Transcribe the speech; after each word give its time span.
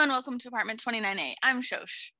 and 0.00 0.10
welcome 0.10 0.38
to 0.38 0.48
apartment 0.48 0.82
29A. 0.82 1.34
I'm 1.42 1.60
Shosh, 1.60 2.10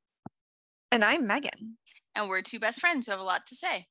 And 0.93 1.03
I'm 1.03 1.27
Megan. 1.27 1.79
and 2.15 2.29
we're 2.29 2.43
two 2.43 2.61
best 2.61 2.79
friends 2.79 3.07
who 3.07 3.13
have 3.13 3.21
a 3.21 3.25
lot 3.25 3.47
to 3.47 3.55
say. 3.55 3.87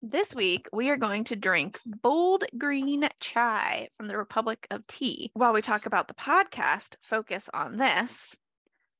This 0.00 0.34
week, 0.34 0.66
we 0.72 0.88
are 0.88 0.96
going 0.96 1.24
to 1.24 1.36
drink 1.36 1.78
bold 1.84 2.44
green 2.56 3.06
chai 3.20 3.88
from 3.98 4.06
the 4.06 4.16
Republic 4.16 4.66
of 4.70 4.86
Tea. 4.86 5.30
While 5.34 5.52
we 5.52 5.60
talk 5.60 5.84
about 5.84 6.08
the 6.08 6.14
podcast, 6.14 6.94
focus 7.02 7.50
on 7.52 7.76
this 7.76 8.34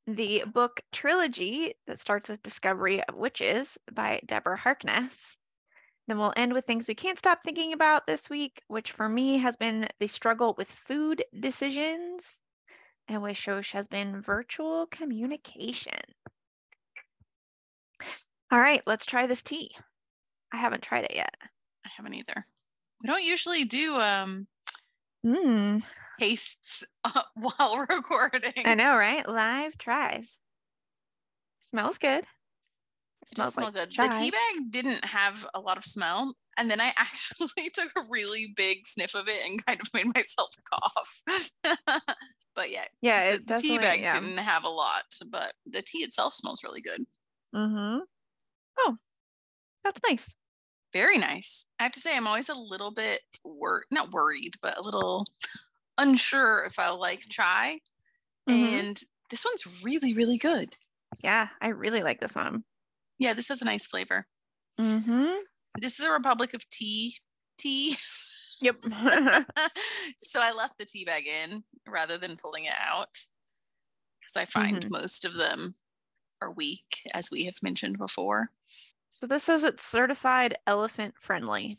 the 0.06 0.44
book 0.52 0.80
trilogy 0.92 1.74
that 1.86 1.98
starts 2.00 2.28
with 2.28 2.42
Discovery 2.42 3.02
of 3.02 3.14
Witches 3.14 3.78
by 3.90 4.20
Deborah 4.26 4.58
Harkness. 4.58 5.36
Then 6.08 6.18
we'll 6.18 6.34
end 6.36 6.52
with 6.52 6.66
things 6.66 6.88
we 6.88 6.94
can't 6.94 7.18
stop 7.18 7.42
thinking 7.42 7.72
about 7.72 8.06
this 8.06 8.28
week, 8.28 8.60
which 8.68 8.92
for 8.92 9.08
me 9.08 9.38
has 9.38 9.56
been 9.56 9.88
the 9.98 10.08
struggle 10.08 10.54
with 10.58 10.68
food 10.68 11.24
decisions, 11.38 12.26
and 13.10 13.22
with 13.22 13.36
Shosh 13.36 13.72
has 13.72 13.88
been 13.88 14.22
virtual 14.22 14.86
communication. 14.86 15.98
All 18.52 18.60
right, 18.60 18.82
let's 18.86 19.04
try 19.04 19.26
this 19.26 19.42
tea. 19.42 19.70
I 20.52 20.58
haven't 20.58 20.82
tried 20.82 21.04
it 21.04 21.14
yet. 21.14 21.34
I 21.84 21.88
haven't 21.96 22.14
either. 22.14 22.46
We 23.02 23.08
don't 23.08 23.24
usually 23.24 23.64
do 23.64 23.94
um 23.94 24.46
Mm, 25.26 25.82
tastes 26.18 26.82
uh, 27.04 27.22
while 27.34 27.78
recording. 27.90 28.64
I 28.64 28.74
know, 28.74 28.96
right? 28.96 29.28
Live 29.28 29.76
tries. 29.76 30.38
Smells 31.58 31.98
good. 31.98 32.24
It 33.22 33.28
smells 33.28 33.54
smell 33.54 33.66
like 33.72 33.74
good. 33.74 33.90
The 33.96 34.08
tea 34.08 34.30
bag 34.30 34.70
didn't 34.70 35.04
have 35.04 35.46
a 35.54 35.60
lot 35.60 35.76
of 35.76 35.84
smell, 35.84 36.34
and 36.56 36.70
then 36.70 36.80
I 36.80 36.92
actually 36.96 37.70
took 37.70 37.90
a 37.96 38.02
really 38.10 38.52
big 38.56 38.86
sniff 38.86 39.14
of 39.14 39.28
it 39.28 39.44
and 39.46 39.64
kind 39.64 39.80
of 39.80 39.88
made 39.94 40.14
myself 40.14 40.50
cough. 40.72 41.22
but 42.54 42.70
yeah, 42.70 42.86
Yeah, 43.02 43.30
the, 43.32 43.34
it 43.36 43.46
the 43.46 43.56
tea 43.56 43.78
bag 43.78 44.00
yeah. 44.00 44.18
didn't 44.18 44.38
have 44.38 44.64
a 44.64 44.68
lot, 44.68 45.04
but 45.28 45.54
the 45.66 45.82
tea 45.82 45.98
itself 45.98 46.34
smells 46.34 46.64
really 46.64 46.80
good. 46.80 47.04
Mm-hmm. 47.54 48.00
Oh, 48.78 48.96
that's 49.84 50.00
nice. 50.08 50.34
Very 50.92 51.18
nice. 51.18 51.66
I 51.78 51.84
have 51.84 51.92
to 51.92 52.00
say, 52.00 52.16
I'm 52.16 52.26
always 52.26 52.48
a 52.48 52.54
little 52.54 52.90
bit 52.90 53.20
wor 53.44 53.84
not 53.90 54.10
worried, 54.12 54.54
but 54.60 54.76
a 54.76 54.82
little 54.82 55.24
unsure 55.98 56.64
if 56.64 56.78
I'll 56.78 56.98
like 56.98 57.28
chai. 57.28 57.80
Mhm. 58.48 58.80
And 58.80 59.00
this 59.30 59.44
one's 59.44 59.82
really, 59.84 60.14
really 60.14 60.38
good. 60.38 60.76
Yeah, 61.22 61.48
I 61.60 61.68
really 61.68 62.02
like 62.02 62.20
this 62.20 62.34
one. 62.34 62.64
Yeah, 63.20 63.34
this 63.34 63.48
has 63.48 63.62
a 63.62 63.66
nice 63.66 63.86
flavor. 63.86 64.24
Mm-hmm. 64.80 65.34
This 65.80 66.00
is 66.00 66.06
a 66.06 66.10
Republic 66.10 66.52
of 66.54 66.68
Tea 66.70 67.16
tea. 67.58 67.96
Yep. 68.62 68.76
so 70.18 70.40
I 70.40 70.52
left 70.52 70.78
the 70.78 70.86
tea 70.86 71.04
bag 71.04 71.26
in 71.28 71.62
rather 71.86 72.18
than 72.18 72.36
pulling 72.36 72.64
it 72.64 72.74
out 72.78 73.16
because 74.20 74.36
I 74.36 74.44
find 74.46 74.82
Mhm. 74.84 74.90
most 74.90 75.24
of 75.24 75.34
them 75.34 75.74
are 76.42 76.50
weak, 76.50 77.02
as 77.12 77.30
we 77.30 77.44
have 77.44 77.62
mentioned 77.62 77.98
before. 77.98 78.46
so 79.10 79.26
this 79.26 79.44
says 79.44 79.62
it's 79.64 79.84
certified 79.84 80.56
elephant 80.66 81.14
friendly, 81.20 81.78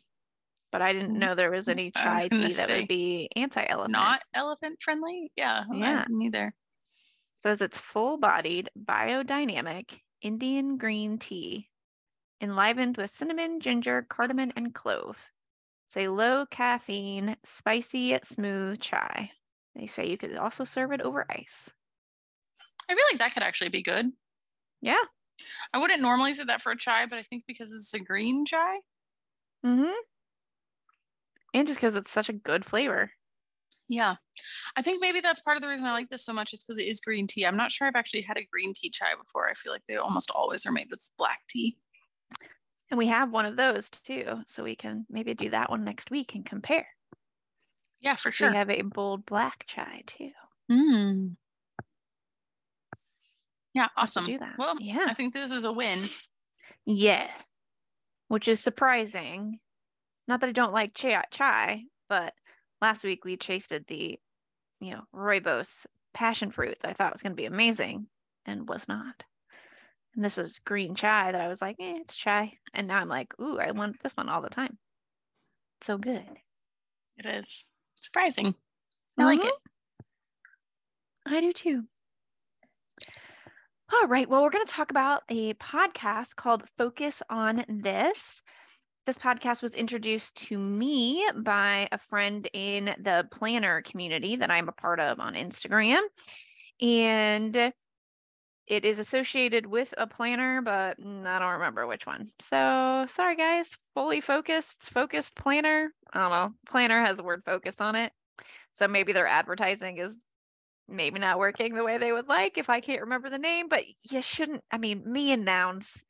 but 0.72 0.81
I 0.84 0.94
didn't 0.94 1.16
Mm, 1.16 1.19
know 1.19 1.36
there 1.36 1.50
was 1.52 1.67
any 1.67 1.92
was 1.95 2.03
chai 2.03 2.28
gonna 2.28 2.47
tea 2.50 2.53
that 2.53 2.69
would 2.69 2.88
be 2.88 3.30
anti-elephant. 3.36 3.92
Not 3.92 4.22
elephant 4.36 4.80
friendly. 4.81 5.31
Yeah, 5.36 5.64
Yeah. 5.73 6.03
didn't 6.08 6.53
says 7.38 7.62
it's 7.62 7.80
full-bodied, 7.80 8.69
biodynamic 8.78 10.00
Indian 10.22 10.78
green 10.78 11.18
tea, 11.18 11.70
enlivened 12.42 12.98
with 12.98 13.10
cinnamon, 13.10 13.60
ginger, 13.60 14.06
cardamom, 14.08 14.52
and 14.56 14.74
clove. 14.74 15.18
It's 15.88 15.98
a 15.98 16.08
low 16.08 16.46
caffeine, 16.46 17.36
spicy, 17.44 18.18
smooth 18.24 18.80
chai. 18.80 19.32
They 19.76 19.88
say 19.88 20.08
you 20.10 20.18
could 20.18 20.38
also 20.38 20.64
serve 20.64 20.92
it 20.92 21.02
over 21.02 21.26
ice. 21.30 21.70
I 22.90 22.94
feel 22.94 23.04
like 23.12 23.20
that 23.20 23.34
could 23.34 23.44
actually 23.44 23.70
be 23.70 23.84
good. 23.84 24.12
Yeah. 24.82 24.96
I 25.74 25.80
wouldn't 25.80 26.02
normally 26.02 26.34
say 26.34 26.44
that 26.44 26.62
for 26.62 26.72
a 26.72 26.78
chai, 26.78 27.06
but 27.06 27.18
I 27.18 27.24
think 27.24 27.46
because 27.48 27.72
it's 27.72 27.94
a 27.94 28.00
green 28.00 28.46
chai. 28.46 28.80
Mm-hmm. 29.66 29.92
And 31.54 31.68
just 31.68 31.80
because 31.80 31.96
it's 31.96 32.12
such 32.12 32.30
a 32.30 32.34
good 32.34 32.64
flavor. 32.64 33.12
Yeah. 33.91 34.16
I 34.78 34.81
think 34.81 35.02
maybe 35.02 35.19
that's 35.19 35.41
part 35.41 35.57
of 35.57 35.62
the 35.62 35.68
reason 35.68 35.85
I 35.85 35.91
like 35.91 36.07
this 36.07 36.24
so 36.24 36.31
much 36.31 36.53
is 36.53 36.63
because 36.63 36.81
it 36.81 36.88
is 36.88 37.02
green 37.02 37.28
tea. 37.28 37.46
I'm 37.46 37.57
not 37.57 37.74
sure 37.74 37.85
I've 37.85 37.97
actually 37.97 38.22
had 38.22 38.38
a 38.38 38.47
green 38.50 38.72
tea 38.74 38.90
chai 38.90 39.13
before. 39.22 39.50
I 39.50 39.53
feel 39.53 39.74
like 39.74 39.85
they 39.85 39.97
almost 39.97 40.31
always 40.31 40.66
are 40.66 40.72
made 40.72 40.88
with 40.90 41.12
black 41.18 41.41
tea. 41.50 41.75
And 42.90 42.97
we 42.97 43.07
have 43.07 43.31
one 43.31 43.46
of 43.46 43.57
those 43.57 43.90
too, 43.90 44.44
so 44.46 44.63
we 44.63 44.78
can 44.78 45.06
maybe 45.09 45.34
do 45.34 45.50
that 45.50 45.69
one 45.69 45.84
next 45.84 46.09
week 46.09 46.35
and 46.35 46.46
compare. 46.46 46.88
Yeah, 48.00 48.16
for 48.16 48.31
sure. 48.31 48.51
We 48.51 48.56
have 48.56 48.69
a 48.69 48.81
bold 48.81 49.25
black 49.25 49.66
chai 49.68 50.03
too. 50.06 50.31
Mm. 50.72 51.35
Yeah, 53.75 53.90
awesome. 53.97 54.25
do 54.25 54.40
that. 54.40 54.53
Well, 54.57 54.78
Yeah. 54.80 55.03
I 55.06 55.13
think 55.13 55.34
this 55.34 55.51
is 55.51 55.66
a 55.66 55.74
win. 55.74 56.07
Yes. 56.85 57.57
Which 58.30 58.47
is 58.47 58.62
surprising. 58.62 59.59
Not 60.30 60.40
that 60.40 60.50
I 60.50 60.53
don't 60.53 60.72
like 60.72 60.94
chai, 60.94 61.25
chai 61.30 61.84
but 62.12 62.34
last 62.81 63.03
week 63.03 63.24
we 63.24 63.38
tasted 63.38 63.86
the, 63.88 64.19
you 64.80 64.92
know, 64.92 65.02
rooibos 65.14 65.86
passion 66.14 66.52
fruit 66.52 66.78
that 66.81 66.90
I 66.90 66.94
thought 66.94 67.14
was 67.14 67.22
going 67.22 67.34
to 67.34 67.42
be 67.42 67.46
amazing 67.46 68.08
and 68.46 68.68
was 68.68 68.88
not. 68.88 69.24
And 70.16 70.25
this 70.25 70.38
was 70.38 70.59
green 70.59 70.96
chai 70.96 71.31
that 71.31 71.42
I 71.42 71.47
was 71.47 71.62
like, 71.62 71.78
eh, 71.80 72.00
it's 72.02 72.18
chai. 72.18 72.53
And 72.74 72.88
now 72.88 72.97
I'm 72.97 73.08
like, 73.08 73.34
ooh, 73.40 73.59
I 73.59 73.72
want 73.72 74.02
this 74.03 74.14
one 74.14 74.28
all 74.28 74.42
the 74.42 74.50
time. 74.50 74.78
So 75.81 75.97
good. 75.97 76.25
It 77.18 77.25
is 77.25 77.66
surprising. 78.00 78.56
I 79.18 79.25
like 79.25 79.44
it. 79.44 79.53
I 81.25 81.40
do 81.40 81.53
too. 81.53 81.84
All 83.94 84.08
right. 84.08 84.28
Well, 84.30 84.42
we're 84.42 84.50
going 84.50 84.66
to 84.66 84.74
talk 84.74 84.92
about 84.92 85.24
a 85.30 85.53
podcast 85.56 86.36
called 86.36 86.63
Focus 86.78 87.22
on 87.30 87.66
This. 87.68 88.42
This 89.06 89.17
podcast 89.17 89.63
was 89.63 89.73
introduced 89.73 90.35
to 90.47 90.57
me 90.57 91.28
by 91.35 91.88
a 91.91 91.97
friend 91.97 92.47
in 92.53 92.85
the 93.00 93.28
planner 93.31 93.81
community 93.81 94.35
that 94.35 94.51
I'm 94.51 94.69
a 94.69 94.73
part 94.73 95.00
of 95.00 95.19
on 95.19 95.34
Instagram. 95.34 96.01
And 96.79 97.73
it 98.67 98.85
is 98.85 99.00
associated 99.00 99.66
with 99.66 99.94
a 99.97 100.06
planner, 100.06 100.62
but 100.62 101.00
mm, 101.01 101.25
I 101.25 101.39
don't 101.39 101.53
remember 101.53 101.88
which 101.88 102.06
one. 102.06 102.29
So 102.39 103.06
sorry, 103.09 103.35
guys. 103.35 103.78
Fully 103.95 104.22
focused, 104.22 104.89
focused 104.91 105.35
planner. 105.35 105.91
I 106.13 106.19
don't 106.22 106.31
know. 106.31 106.53
Planner 106.69 107.03
has 107.03 107.18
the 107.18 107.23
word 107.23 107.44
focused 107.44 107.81
on 107.81 107.95
it. 107.95 108.13
So 108.73 108.88
maybe 108.88 109.13
their 109.13 109.28
advertising 109.28 109.97
is 109.97 110.18
maybe 110.88 111.19
not 111.19 111.39
working 111.39 111.73
the 111.73 111.83
way 111.83 111.97
they 111.97 112.12
would 112.12 112.29
like 112.29 112.57
if 112.57 112.69
I 112.69 112.81
can't 112.81 113.01
remember 113.01 113.29
the 113.29 113.39
name, 113.39 113.68
but 113.68 113.83
you 114.09 114.22
shouldn't. 114.22 114.63
I 114.72 114.78
mean, 114.78 115.03
me 115.12 115.31
and 115.31 115.44
nouns, 115.44 116.03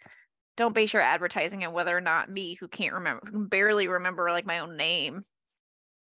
don't 0.57 0.75
base 0.75 0.93
your 0.93 1.01
advertising 1.01 1.63
on 1.65 1.73
whether 1.73 1.95
or 1.95 2.01
not 2.01 2.29
me, 2.29 2.55
who 2.59 2.67
can't 2.67 2.93
remember, 2.95 3.21
who 3.25 3.31
can 3.31 3.45
barely 3.47 3.87
remember 3.87 4.31
like 4.31 4.45
my 4.45 4.59
own 4.59 4.77
name, 4.77 5.23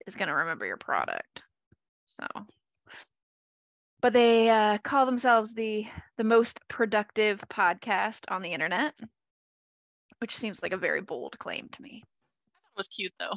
is 0.06 0.16
going 0.16 0.28
to 0.28 0.34
remember 0.34 0.64
your 0.66 0.76
product. 0.78 1.42
So, 2.06 2.26
but 4.00 4.12
they 4.12 4.48
uh, 4.48 4.78
call 4.78 5.06
themselves 5.06 5.52
the 5.52 5.86
the 6.16 6.24
most 6.24 6.60
productive 6.68 7.40
podcast 7.50 8.24
on 8.28 8.42
the 8.42 8.50
internet, 8.52 8.94
which 10.18 10.36
seems 10.36 10.62
like 10.62 10.72
a 10.72 10.76
very 10.78 11.00
bold 11.00 11.38
claim 11.38 11.68
to 11.72 11.82
me, 11.82 12.02
It 12.02 12.76
was 12.76 12.88
cute 12.88 13.12
though. 13.18 13.34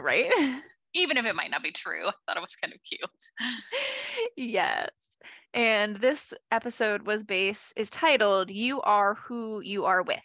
right? 0.00 0.32
Even 0.94 1.18
if 1.18 1.26
it 1.26 1.36
might 1.36 1.50
not 1.50 1.62
be 1.62 1.72
true. 1.72 2.06
I 2.06 2.12
thought 2.26 2.38
it 2.38 2.40
was 2.40 2.56
kind 2.56 2.72
of 2.72 2.80
cute. 2.82 4.30
yes. 4.36 4.88
And 5.52 5.96
this 5.96 6.32
episode 6.50 7.06
was 7.06 7.22
based 7.22 7.74
is 7.76 7.90
titled 7.90 8.50
You 8.50 8.80
Are 8.80 9.14
Who 9.26 9.60
You 9.60 9.84
Are 9.84 10.02
With. 10.02 10.16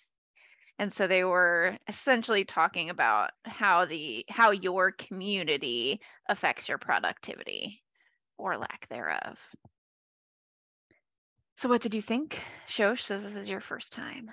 And 0.81 0.91
so 0.91 1.05
they 1.05 1.23
were 1.23 1.77
essentially 1.87 2.43
talking 2.43 2.89
about 2.89 3.29
how 3.45 3.85
the 3.85 4.25
how 4.29 4.49
your 4.49 4.91
community 4.91 6.01
affects 6.27 6.67
your 6.67 6.79
productivity 6.79 7.83
or 8.39 8.57
lack 8.57 8.87
thereof. 8.89 9.37
So 11.55 11.69
what 11.69 11.83
did 11.83 11.93
you 11.93 12.01
think? 12.01 12.41
Shosh 12.67 13.01
says 13.01 13.21
this 13.21 13.35
is 13.35 13.47
your 13.47 13.61
first 13.61 13.93
time. 13.93 14.31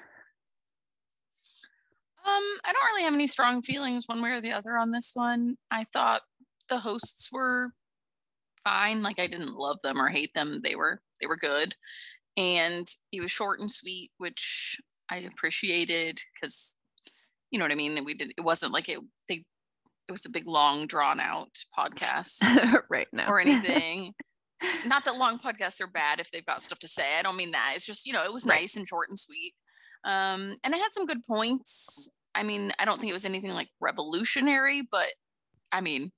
Um, 2.25 2.45
I 2.65 2.73
don't 2.73 2.93
really 2.93 3.05
have 3.05 3.13
any 3.13 3.27
strong 3.27 3.61
feelings 3.61 4.07
one 4.07 4.23
way 4.23 4.31
or 4.31 4.41
the 4.41 4.53
other 4.53 4.79
on 4.79 4.91
this 4.91 5.11
one. 5.13 5.59
I 5.71 5.85
thought 5.85 6.23
the 6.71 6.79
hosts 6.79 7.29
were 7.31 7.73
fine. 8.65 9.03
Like 9.03 9.19
I 9.19 9.27
didn't 9.27 9.53
love 9.55 9.83
them 9.83 10.01
or 10.01 10.09
hate 10.09 10.33
them. 10.33 10.63
They 10.65 10.77
were 10.77 11.03
they 11.21 11.27
were 11.27 11.37
good. 11.37 11.75
And 12.39 12.87
it 13.13 13.21
was 13.21 13.31
short 13.31 13.61
and 13.61 13.71
sweet, 13.71 14.13
which 14.17 14.79
I 15.11 15.19
appreciated 15.19 16.21
because 16.35 16.77
you 17.51 17.59
know 17.59 17.65
what 17.65 17.73
I 17.73 17.77
mean? 17.77 18.05
We 18.05 18.15
did 18.15 18.33
it 18.37 18.43
wasn't 18.43 18.73
like 18.73 18.89
it 18.89 18.99
they 19.29 19.45
it 20.09 20.13
was 20.13 20.25
a 20.27 20.31
big 20.31 20.47
long 20.47 20.87
drawn 20.87 21.21
out 21.21 21.51
podcast 21.79 22.43
right 22.91 23.09
now. 23.13 23.29
or 23.29 23.41
anything. 23.47 24.15
Not 24.87 25.05
that 25.05 25.17
long 25.19 25.39
podcasts 25.39 25.81
are 25.81 25.87
bad 25.87 26.19
if 26.19 26.31
they've 26.31 26.45
got 26.47 26.63
stuff 26.63 26.79
to 26.81 26.89
say. 26.89 27.17
I 27.19 27.23
don't 27.23 27.37
mean 27.37 27.53
that. 27.53 27.73
It's 27.77 27.87
just, 27.87 28.07
you 28.07 28.13
know, 28.13 28.25
it 28.25 28.33
was 28.33 28.45
Right. 28.47 28.63
nice 28.63 28.77
and 28.77 28.89
short 28.89 29.09
and 29.09 29.19
sweet. 29.19 29.55
Um, 30.05 30.55
and 30.65 30.75
it 30.75 30.81
had 30.81 30.93
some 30.93 31.07
good 31.07 31.23
points. 31.25 32.11
I 32.35 32.43
mean, 32.43 32.73
I 32.79 32.85
don't 32.85 32.99
think 32.99 33.11
it 33.11 33.13
was 33.15 33.25
anything 33.25 33.51
like 33.53 33.69
revolutionary, 33.81 34.83
but 34.91 35.09
I 35.73 35.81
mean, 35.81 36.11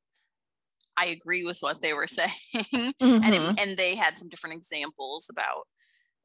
I 0.97 1.07
agree 1.07 1.45
with 1.45 1.59
what 1.61 1.81
they 1.81 1.93
were 1.93 2.07
saying, 2.07 2.31
Mhm. 2.73 2.95
and 3.03 3.35
it, 3.35 3.61
and 3.61 3.77
they 3.77 3.95
had 3.95 4.17
some 4.17 4.29
different 4.29 4.57
examples 4.57 5.29
about, 5.31 5.67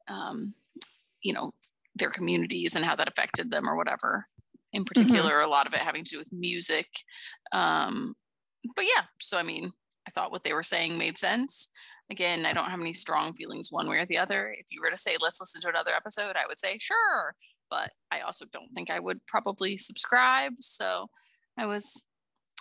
um, 0.08 0.54
you 1.22 1.32
know, 1.32 1.52
their 1.96 2.10
communities 2.10 2.76
and 2.76 2.84
how 2.84 2.94
that 2.94 3.08
affected 3.08 3.50
them 3.50 3.68
or 3.68 3.76
whatever. 3.76 4.26
In 4.72 4.84
particular, 4.84 5.40
a 5.40 5.48
lot 5.48 5.66
of 5.66 5.72
it 5.72 5.80
having 5.80 6.04
to 6.04 6.10
do 6.10 6.18
with 6.18 6.32
music. 6.32 6.86
Um, 7.52 8.14
but 8.74 8.84
yeah, 8.84 9.04
so 9.20 9.38
I 9.38 9.42
mean, 9.42 9.72
I 10.06 10.10
thought 10.10 10.30
what 10.30 10.42
they 10.42 10.52
were 10.52 10.62
saying 10.62 10.98
made 10.98 11.16
sense. 11.16 11.68
Again, 12.10 12.46
I 12.46 12.52
don't 12.52 12.70
have 12.70 12.80
any 12.80 12.92
strong 12.92 13.34
feelings 13.34 13.72
one 13.72 13.88
way 13.88 13.98
or 13.98 14.06
the 14.06 14.18
other. 14.18 14.54
If 14.56 14.66
you 14.70 14.80
were 14.80 14.90
to 14.90 14.96
say, 14.96 15.16
let's 15.20 15.40
listen 15.40 15.60
to 15.62 15.68
another 15.68 15.92
episode, 15.96 16.36
I 16.36 16.46
would 16.46 16.60
say, 16.60 16.78
sure. 16.78 17.34
But 17.70 17.90
I 18.12 18.20
also 18.20 18.44
don't 18.52 18.72
think 18.74 18.90
I 18.90 19.00
would 19.00 19.24
probably 19.26 19.76
subscribe. 19.76 20.52
So 20.60 21.08
I 21.58 21.66
was, 21.66 22.04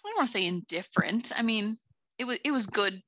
I 0.03 0.09
don't 0.09 0.17
want 0.17 0.27
to 0.27 0.31
say 0.31 0.45
indifferent. 0.45 1.31
I 1.37 1.43
mean, 1.43 1.77
it 2.17 2.25
was, 2.25 2.39
it 2.43 2.51
was 2.51 2.65
good, 2.65 3.03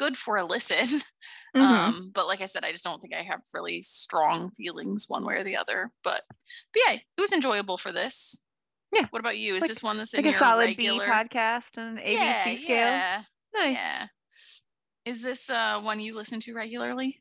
good 0.00 0.16
for 0.16 0.36
a 0.36 0.44
listen. 0.44 1.00
Mhm. 1.56 1.60
Um, 1.62 2.10
but 2.14 2.28
like 2.28 2.40
I 2.40 2.46
said, 2.46 2.64
I 2.64 2.70
just 2.70 2.84
don't 2.84 3.00
think 3.02 3.12
I 3.12 3.22
have 3.22 3.40
really 3.52 3.82
strong 3.82 4.52
feelings 4.52 5.06
one 5.08 5.24
way 5.24 5.34
or 5.34 5.42
the 5.42 5.56
other. 5.56 5.90
But, 6.04 6.22
but 6.72 6.82
yeah, 6.86 6.92
it 6.94 7.20
was 7.20 7.32
enjoyable 7.32 7.76
for 7.76 7.90
this. 7.90 8.44
Yeah. 8.92 9.06
What 9.10 9.18
about 9.18 9.36
you? 9.36 9.56
Is 9.56 9.62
Like- 9.62 9.68
this 9.70 9.82
one 9.82 9.98
that's 9.98 10.14
like 10.14 10.20
in 10.22 10.28
a 10.28 10.30
your 10.30 10.38
solid 10.38 10.66
regular? 10.66 11.04
B 11.06 11.10
podcast 11.10 11.76
and 11.76 11.98
ABC 11.98 12.12
yeah, 12.12 12.42
scale. 12.44 12.66
yeah, 12.68 13.22
Nice. 13.52 13.76
yeah. 13.78 14.06
Is 15.06 15.22
this 15.22 15.50
uh 15.50 15.80
one 15.80 15.98
you 15.98 16.14
listen 16.14 16.38
to 16.40 16.54
regularly? 16.54 17.20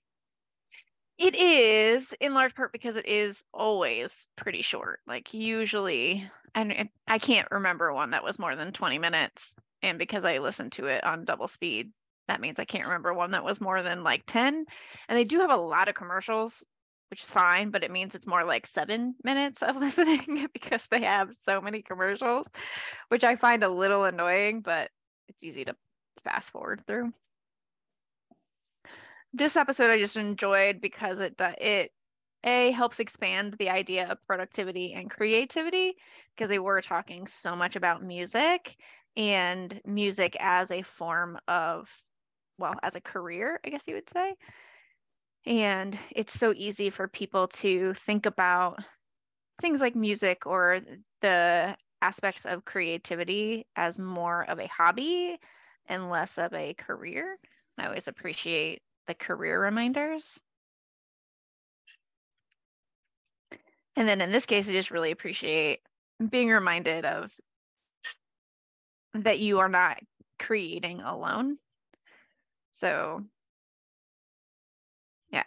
It 1.18 1.36
is 1.36 2.14
in 2.22 2.36
large 2.36 2.54
part 2.54 2.72
because 2.72 2.96
it 2.98 3.08
is 3.08 3.42
always 3.52 4.28
pretty 4.38 4.62
short. 4.62 5.00
Like 5.08 5.34
usually, 5.34 6.30
and 6.54 6.88
I 7.08 7.18
can't 7.18 7.48
remember 7.50 7.92
one 7.94 8.12
that 8.12 8.24
was 8.24 8.38
more 8.38 8.56
than 8.56 8.72
20 8.74 9.00
minutes. 9.00 9.54
And 9.82 9.98
because 9.98 10.24
I 10.24 10.38
listened 10.38 10.74
to 10.74 10.86
it 10.86 11.04
on 11.04 11.26
double 11.26 11.48
speed, 11.48 11.92
that 12.30 12.42
means 12.42 12.60
I 12.60 12.66
can't 12.66 12.86
remember 12.86 13.14
one 13.14 13.32
that 13.32 13.44
was 13.44 13.62
more 13.62 13.82
than 13.84 14.04
like 14.04 14.24
10. 14.26 14.66
And 15.08 15.18
they 15.18 15.24
do 15.24 15.40
have 15.40 15.52
a 15.52 15.58
lot 15.58 15.90
of 15.90 15.96
commercials, 15.96 16.64
which 17.10 17.24
is 17.24 17.30
fine, 17.30 17.72
but 17.72 17.84
it 17.84 17.92
means 17.92 18.16
it's 18.16 18.28
more 18.28 18.44
like 18.44 18.66
seven 18.66 19.16
minutes 19.24 19.62
of 19.62 19.76
listening 19.78 20.48
because 20.54 20.88
they 20.88 21.04
have 21.04 21.34
so 21.34 21.62
many 21.62 21.82
commercials, 21.82 22.48
which 23.10 23.24
I 23.24 23.36
find 23.36 23.64
a 23.64 23.70
little 23.70 24.06
annoying, 24.06 24.62
but 24.62 24.90
it's 25.28 25.44
easy 25.44 25.66
to 25.66 25.76
fast 26.24 26.52
forward 26.52 26.84
through 26.88 27.14
this 29.34 29.56
episode 29.56 29.92
I 29.92 30.00
just 30.00 30.18
enjoyed 30.18 30.82
because 30.82 31.20
it 31.20 31.36
it 31.40 31.92
a 32.44 32.72
helps 32.72 33.00
expand 33.00 33.56
the 33.60 33.70
idea 33.70 34.08
of 34.10 34.26
productivity 34.26 34.94
and 34.94 35.10
creativity 35.10 35.96
because 36.36 36.50
they 36.50 36.60
were 36.60 36.82
talking 36.82 37.28
so 37.28 37.56
much 37.56 37.76
about 37.76 38.02
music 38.02 38.78
and 39.18 39.82
music 39.86 40.38
as 40.40 40.72
a 40.72 40.82
form 40.82 41.38
of 41.48 41.90
well 42.60 42.76
as 42.84 42.96
a 42.96 43.02
career 43.02 43.60
I 43.66 43.70
guess 43.70 43.88
you 43.88 43.96
would 43.96 44.10
say 44.10 44.36
and 45.46 45.98
it's 46.12 46.34
so 46.34 46.54
easy 46.56 46.90
for 46.90 47.08
people 47.08 47.48
to 47.48 47.94
think 47.94 48.26
about 48.26 48.84
things 49.62 49.82
like 49.82 49.96
music 49.96 50.46
or 50.46 50.80
the 51.22 51.76
aspects 52.02 52.46
of 52.46 52.66
creativity 52.66 53.66
as 53.76 54.00
more 54.00 54.44
of 54.50 54.60
a 54.60 54.68
hobby 54.68 55.38
and 55.88 56.10
less 56.10 56.38
of 56.38 56.54
a 56.54 56.74
career 56.74 57.38
I 57.80 57.88
always 57.88 58.08
appreciate 58.08 58.82
the 59.08 59.14
career 59.14 59.60
reminders. 59.60 60.40
And 63.96 64.08
then 64.08 64.22
in 64.22 64.32
this 64.32 64.46
case, 64.46 64.70
I 64.70 64.74
just 64.74 64.92
really 64.92 65.12
appreciate 65.12 65.80
being 66.30 66.50
reminded 66.50 67.06
of 67.06 67.32
that 69.14 69.40
you 69.40 69.60
are 69.60 69.70
not 69.70 69.98
creating 70.38 71.02
alone. 71.02 71.58
So, 72.80 73.26
yeah. 75.32 75.44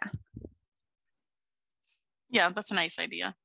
Yeah, 2.29 2.49
that's 2.49 2.69
a 2.69 2.75
nice 2.75 2.99
idea. 2.99 3.35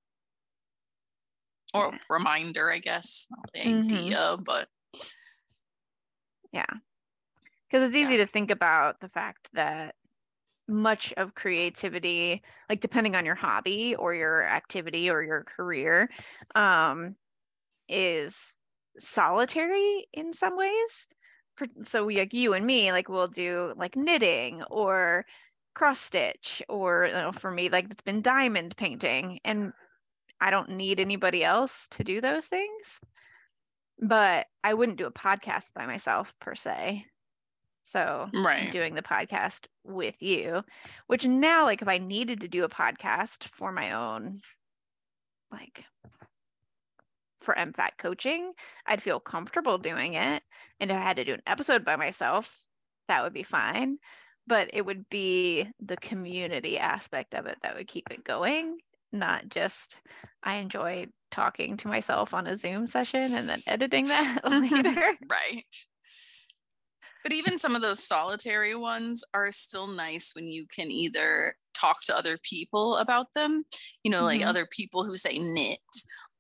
Or 1.73 1.93
Yeah. 1.93 1.99
reminder, 2.11 2.71
I 2.71 2.81
guess. 2.81 3.27
Not 3.31 3.51
the 3.55 3.61
Mhm. 3.61 3.93
idea, 3.93 4.37
but 4.45 4.69
Yeah. 6.53 6.67
Because 7.71 7.89
it's 7.89 7.95
Yeah. 7.97 8.03
easy 8.03 8.17
to 8.19 8.27
think 8.27 8.51
about 8.51 9.01
the 9.01 9.09
fact 9.09 9.49
that 9.55 9.95
much 10.67 11.15
of 11.15 11.35
creativity, 11.35 12.43
like 12.69 12.81
depending 12.81 13.17
on 13.17 13.25
your 13.25 13.35
hobby 13.35 13.95
or 13.95 14.15
your 14.15 14.43
activity 14.43 15.09
or 15.09 15.23
your 15.23 15.45
career, 15.45 16.11
um, 16.55 17.17
is 17.89 18.55
solitary 18.99 20.07
in 20.13 20.33
some 20.35 20.57
ways. 20.59 21.07
So 21.85 22.05
we, 22.05 22.19
like 22.19 22.35
you 22.35 22.55
and 22.55 22.65
me, 22.65 22.93
like 22.93 23.09
we'll 23.09 23.29
do 23.29 23.75
like 23.77 23.97
knitting 23.97 24.63
or 24.65 25.27
cross 25.75 26.01
stitch, 26.01 26.63
or 26.69 27.07
you 27.07 27.13
know, 27.13 27.33
for 27.33 27.51
me, 27.51 27.69
like 27.69 27.87
it's 27.91 28.03
been 28.03 28.23
diamond 28.23 28.77
painting, 28.77 29.41
and 29.45 29.73
I 30.41 30.51
don't 30.51 30.71
need 30.71 31.01
anybody 31.01 31.45
else 31.45 31.89
to 31.93 32.05
do 32.05 32.21
those 32.21 32.47
things. 32.47 33.01
But 34.01 34.47
I 34.63 34.75
wouldn't 34.75 34.99
do 34.99 35.07
a 35.07 35.13
podcast 35.13 35.73
by 35.75 35.87
myself 35.87 36.33
per 36.41 36.55
se. 36.55 37.05
So 37.85 38.29
I'm 38.31 38.43
right. 38.45 38.71
doing 38.71 38.95
the 38.95 39.03
podcast 39.03 39.67
with 39.83 40.23
you, 40.23 40.63
which 41.07 41.27
now, 41.27 41.65
like, 41.65 41.81
if 41.81 41.89
I 41.89 41.99
needed 41.99 42.43
to 42.43 42.49
do 42.49 42.65
a 42.65 42.69
podcast 42.69 43.45
for 43.45 43.73
my 43.73 43.93
own, 43.93 44.43
like, 45.51 45.85
for 47.49 47.59
MFAT 47.59 47.97
coaching, 47.97 48.53
I'd 48.85 49.03
feel 49.03 49.21
comfortable 49.21 49.79
doing 49.79 50.13
it. 50.15 50.43
And 50.81 50.91
if 50.91 50.97
I 50.97 51.01
had 51.03 51.17
to 51.17 51.25
do 51.25 51.33
an 51.33 51.43
episode 51.47 51.83
by 51.83 51.97
myself, 51.97 52.61
that 53.09 53.23
would 53.23 53.33
be 53.33 53.43
fine. 53.43 53.97
But 54.47 54.69
it 54.75 54.83
would 54.85 55.09
be 55.09 55.67
the 55.81 55.97
community 55.97 56.79
aspect 56.79 57.33
of 57.35 57.47
it 57.47 57.57
that 57.63 57.75
would 57.75 57.89
keep 57.89 58.11
it 58.11 58.23
going, 58.23 58.81
not 59.13 59.49
just 59.49 59.99
I 60.43 60.57
enjoy 60.57 61.07
talking 61.31 61.79
to 61.79 61.89
myself 61.89 62.35
on 62.35 62.47
a 62.47 62.55
Zoom 62.55 62.87
session 62.87 63.33
and 63.35 63.49
then 63.49 63.63
editing 63.67 64.09
that 64.09 64.43
later. 64.51 65.19
right. 65.31 65.65
But 67.23 67.33
even 67.33 67.59
some 67.59 67.75
of 67.77 67.83
those 67.83 68.03
solitary 68.03 68.75
ones 68.75 69.25
are 69.35 69.53
still 69.53 69.87
nice 69.87 70.35
when 70.35 70.47
you 70.47 70.67
can 70.67 70.91
either 70.91 71.57
talk 71.75 72.03
to 72.05 72.17
other 72.17 72.39
people 72.39 72.97
about 72.97 73.35
them, 73.35 73.65
you 74.03 74.11
know, 74.11 74.25
like 74.25 74.41
Mhm. 74.41 74.47
other 74.47 74.67
people 74.67 75.05
who 75.05 75.17
say 75.17 75.39
knit, 75.39 75.79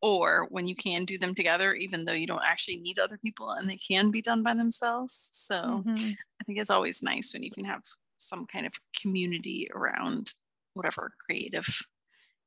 or 0.01 0.47
when 0.51 0.67
you 0.69 0.77
can 0.77 1.05
do 1.05 1.19
them 1.19 1.35
together, 1.35 1.75
even 1.75 2.05
though 2.05 2.13
you 2.13 2.27
don't 2.27 2.45
actually 2.47 2.77
need 2.77 2.99
other 2.99 3.19
people 3.19 3.51
and 3.51 3.69
they 3.69 3.77
can 3.77 4.11
be 4.11 4.21
done 4.23 4.43
by 4.43 4.55
themselves. 4.55 5.31
So 5.33 5.57
Mhm. 5.57 6.17
I 6.41 6.45
think 6.45 6.59
it's 6.59 6.71
always 6.71 7.03
nice 7.03 7.33
when 7.33 7.43
you 7.43 7.51
can 7.51 7.65
have 7.65 7.83
some 8.17 8.47
kind 8.47 8.67
of 8.67 8.73
community 9.01 9.69
around 9.75 10.35
whatever 10.75 11.13
creative 11.25 11.83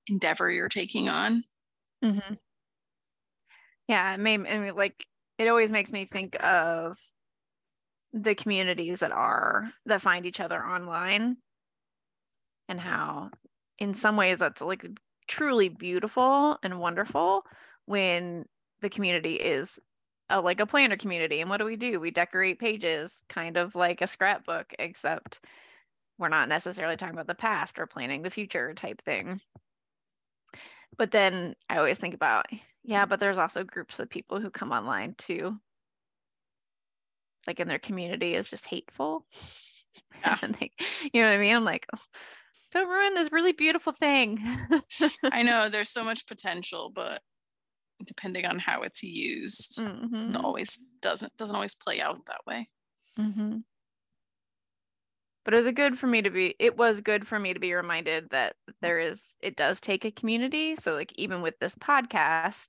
endeavor 0.08 0.50
you're 0.50 0.70
taking 0.70 1.10
on. 1.10 1.44
hmm 2.02 2.34
Yeah, 3.88 4.14
it 4.14 4.20
made 4.20 4.46
I 4.48 4.58
mean, 4.58 4.76
like 4.76 5.06
it 5.38 5.48
always 5.48 5.72
makes 5.72 5.92
me 5.92 6.06
think 6.06 6.42
of 6.44 6.98
the 8.14 8.36
communities 8.36 9.00
that 9.00 9.12
are 9.12 9.72
that 9.86 10.02
find 10.02 10.26
each 10.26 10.40
other 10.40 10.64
online 10.64 11.38
and 12.68 12.80
how 12.80 13.30
in 13.78 13.94
some 13.94 14.18
ways 14.18 14.40
that's 14.40 14.62
like 14.62 14.86
truly 15.32 15.70
beautiful 15.70 16.60
and 16.62 16.78
wonderful 16.78 17.46
when 17.86 18.46
the 18.82 18.90
community 18.90 19.36
is 19.36 19.80
a, 20.30 20.42
like 20.42 20.60
a 20.60 20.66
planner 20.66 20.98
community. 20.98 21.40
And 21.40 21.50
what 21.50 21.58
do 21.58 21.66
we 21.66 21.78
do? 21.78 22.02
We 22.02 22.12
decorate 22.12 22.60
pages 22.60 23.24
kind 23.30 23.56
of 23.56 23.74
like 23.74 24.02
a 24.02 24.08
scrapbook 24.08 24.74
except 24.78 25.40
we're 26.18 26.28
not 26.28 26.50
necessarily 26.50 26.98
talking 26.98 27.16
about 27.16 27.28
the 27.28 27.34
past 27.36 27.80
or 27.80 27.88
planning 27.88 28.22
the 28.24 28.30
future 28.30 28.74
type 28.74 29.02
thing. 29.04 29.40
But 30.98 31.12
then 31.12 31.56
i 31.70 31.78
always 31.78 31.98
think 31.98 32.14
about 32.14 32.48
yeah 32.84 33.06
but 33.06 33.22
there's 33.22 33.38
also 33.38 33.64
groups 33.64 34.00
of 34.00 34.10
people 34.10 34.42
who 34.42 34.50
come 34.50 34.74
online 34.74 35.16
too. 35.18 35.58
Like 37.48 37.62
in 37.62 37.70
their 37.70 37.80
community 37.80 38.36
is 38.36 38.50
just 38.50 38.66
hateful. 38.66 39.26
Yeah. 40.22 40.38
and 40.42 40.56
they, 40.56 40.72
you 41.14 41.22
know 41.22 41.30
what 41.30 41.36
i 41.36 41.38
mean? 41.38 41.56
I'm 41.56 41.64
like 41.64 41.88
"Oh, 41.96 42.00
don't 42.72 42.88
ruin 42.90 43.14
this 43.14 43.32
really 43.32 43.52
beautiful 43.54 43.94
thing 43.94 44.40
I 45.32 45.44
know 45.44 45.70
there's 45.70 45.90
so 45.90 46.04
much 46.04 46.28
potential, 46.28 46.92
but 46.94 47.22
depending 48.06 48.46
on 48.46 48.58
how 48.60 48.82
it's 48.82 49.04
used, 49.04 49.80
Mhm, 49.80 50.32
it 50.32 50.36
always 50.38 50.80
doesn't 51.02 51.36
doesn't 51.38 51.56
always 51.56 51.76
play 51.76 52.02
out 52.02 52.26
that 52.26 52.42
way. 52.48 52.70
mhm. 53.18 53.64
but 55.44 55.54
it 55.54 55.58
was 55.58 55.66
a 55.66 55.72
good 55.72 55.98
for 55.98 56.08
me 56.08 56.22
to 56.22 56.30
be 56.30 56.56
it 56.60 56.78
was 56.78 57.02
good 57.02 57.28
for 57.28 57.40
me 57.40 57.54
to 57.54 57.60
be 57.60 57.74
reminded 57.74 58.30
that 58.32 58.56
there 58.82 59.00
is 59.00 59.36
it 59.42 59.56
does 59.56 59.82
take 59.82 60.06
a 60.06 60.12
community 60.12 60.76
so 60.76 60.94
like 60.94 61.12
even 61.18 61.42
with 61.42 61.58
this 61.60 61.76
podcast 61.76 62.68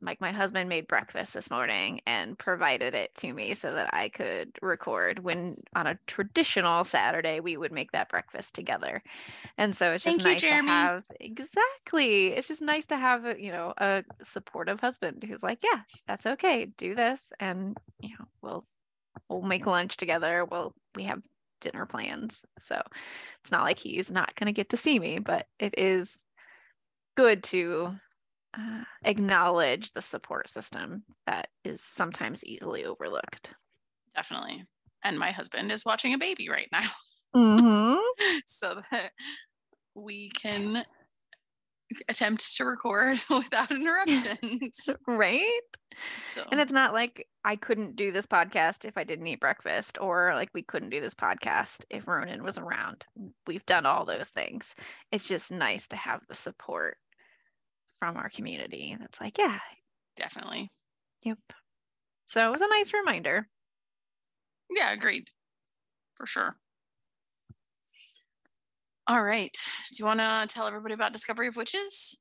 like 0.00 0.20
my 0.20 0.30
husband 0.30 0.68
made 0.68 0.86
breakfast 0.86 1.34
this 1.34 1.50
morning 1.50 2.00
and 2.06 2.38
provided 2.38 2.94
it 2.94 3.14
to 3.16 3.32
me 3.32 3.54
so 3.54 3.72
that 3.72 3.92
I 3.92 4.08
could 4.08 4.52
record 4.62 5.18
when 5.18 5.56
on 5.74 5.86
a 5.86 5.98
traditional 6.06 6.84
Saturday 6.84 7.40
we 7.40 7.56
would 7.56 7.72
make 7.72 7.92
that 7.92 8.08
breakfast 8.08 8.54
together. 8.54 9.02
And 9.56 9.74
so 9.74 9.92
it's 9.92 10.04
just 10.04 10.18
Thank 10.18 10.26
you, 10.26 10.32
nice 10.34 10.40
Jeremy. 10.42 10.68
to 10.68 10.72
have 10.72 11.04
exactly. 11.18 12.28
It's 12.28 12.46
just 12.46 12.62
nice 12.62 12.86
to 12.86 12.96
have 12.96 13.24
a, 13.24 13.40
you 13.40 13.50
know, 13.50 13.74
a 13.76 14.04
supportive 14.24 14.78
husband 14.78 15.24
who's 15.26 15.42
like, 15.42 15.58
yeah, 15.64 15.80
that's 16.06 16.26
okay. 16.26 16.66
Do 16.66 16.94
this 16.94 17.32
and, 17.40 17.76
you 18.00 18.10
know, 18.10 18.26
we'll 18.40 18.64
we'll 19.28 19.42
make 19.42 19.66
lunch 19.66 19.96
together. 19.96 20.44
Well, 20.44 20.74
we 20.94 21.04
have 21.04 21.22
dinner 21.60 21.86
plans. 21.86 22.44
So 22.60 22.80
it's 23.42 23.50
not 23.50 23.64
like 23.64 23.78
he's 23.78 24.10
not 24.10 24.34
going 24.36 24.46
to 24.46 24.52
get 24.52 24.70
to 24.70 24.76
see 24.76 24.98
me, 24.98 25.18
but 25.18 25.46
it 25.58 25.74
is 25.76 26.18
good 27.16 27.42
to 27.44 27.96
uh, 28.58 28.82
acknowledge 29.04 29.92
the 29.92 30.02
support 30.02 30.50
system 30.50 31.04
that 31.26 31.48
is 31.64 31.82
sometimes 31.82 32.44
easily 32.44 32.84
overlooked. 32.84 33.54
Definitely. 34.14 34.64
And 35.04 35.18
my 35.18 35.30
husband 35.30 35.70
is 35.70 35.84
watching 35.84 36.14
a 36.14 36.18
baby 36.18 36.48
right 36.48 36.68
now. 36.72 36.88
Mm-hmm. 37.36 38.38
so 38.46 38.80
that 38.90 39.12
we 39.94 40.30
can 40.30 40.84
attempt 42.08 42.56
to 42.56 42.64
record 42.64 43.18
without 43.30 43.70
interruptions. 43.70 44.88
right? 45.06 45.60
So 46.20 46.44
And 46.50 46.60
it's 46.60 46.72
not 46.72 46.94
like 46.94 47.26
I 47.44 47.56
couldn't 47.56 47.96
do 47.96 48.12
this 48.12 48.26
podcast 48.26 48.84
if 48.84 48.96
I 48.96 49.04
didn't 49.04 49.26
eat 49.26 49.40
breakfast, 49.40 49.98
or 50.00 50.32
like 50.34 50.50
we 50.54 50.62
couldn't 50.62 50.90
do 50.90 51.00
this 51.00 51.14
podcast 51.14 51.84
if 51.90 52.06
Ronan 52.06 52.42
was 52.42 52.58
around. 52.58 53.04
We've 53.46 53.66
done 53.66 53.86
all 53.86 54.04
those 54.04 54.30
things. 54.30 54.74
It's 55.10 55.26
just 55.26 55.50
nice 55.50 55.88
to 55.88 55.96
have 55.96 56.20
the 56.28 56.34
support 56.34 56.96
from 57.98 58.16
our 58.16 58.28
community. 58.28 58.96
That's 58.98 59.20
like, 59.20 59.38
yeah, 59.38 59.58
definitely. 60.16 60.70
yep. 61.22 61.38
So 62.26 62.46
it 62.46 62.52
was 62.52 62.60
a 62.60 62.68
nice 62.68 62.92
reminder. 62.92 63.48
Yeah, 64.70 64.92
agreed. 64.92 65.28
For 66.16 66.26
sure. 66.26 66.56
All 69.06 69.22
right. 69.22 69.56
Do 69.90 69.96
you 69.98 70.04
want 70.04 70.20
to 70.20 70.46
tell 70.48 70.66
everybody 70.66 70.92
about 70.92 71.14
Discovery 71.14 71.48
of 71.48 71.56
Witches? 71.56 72.18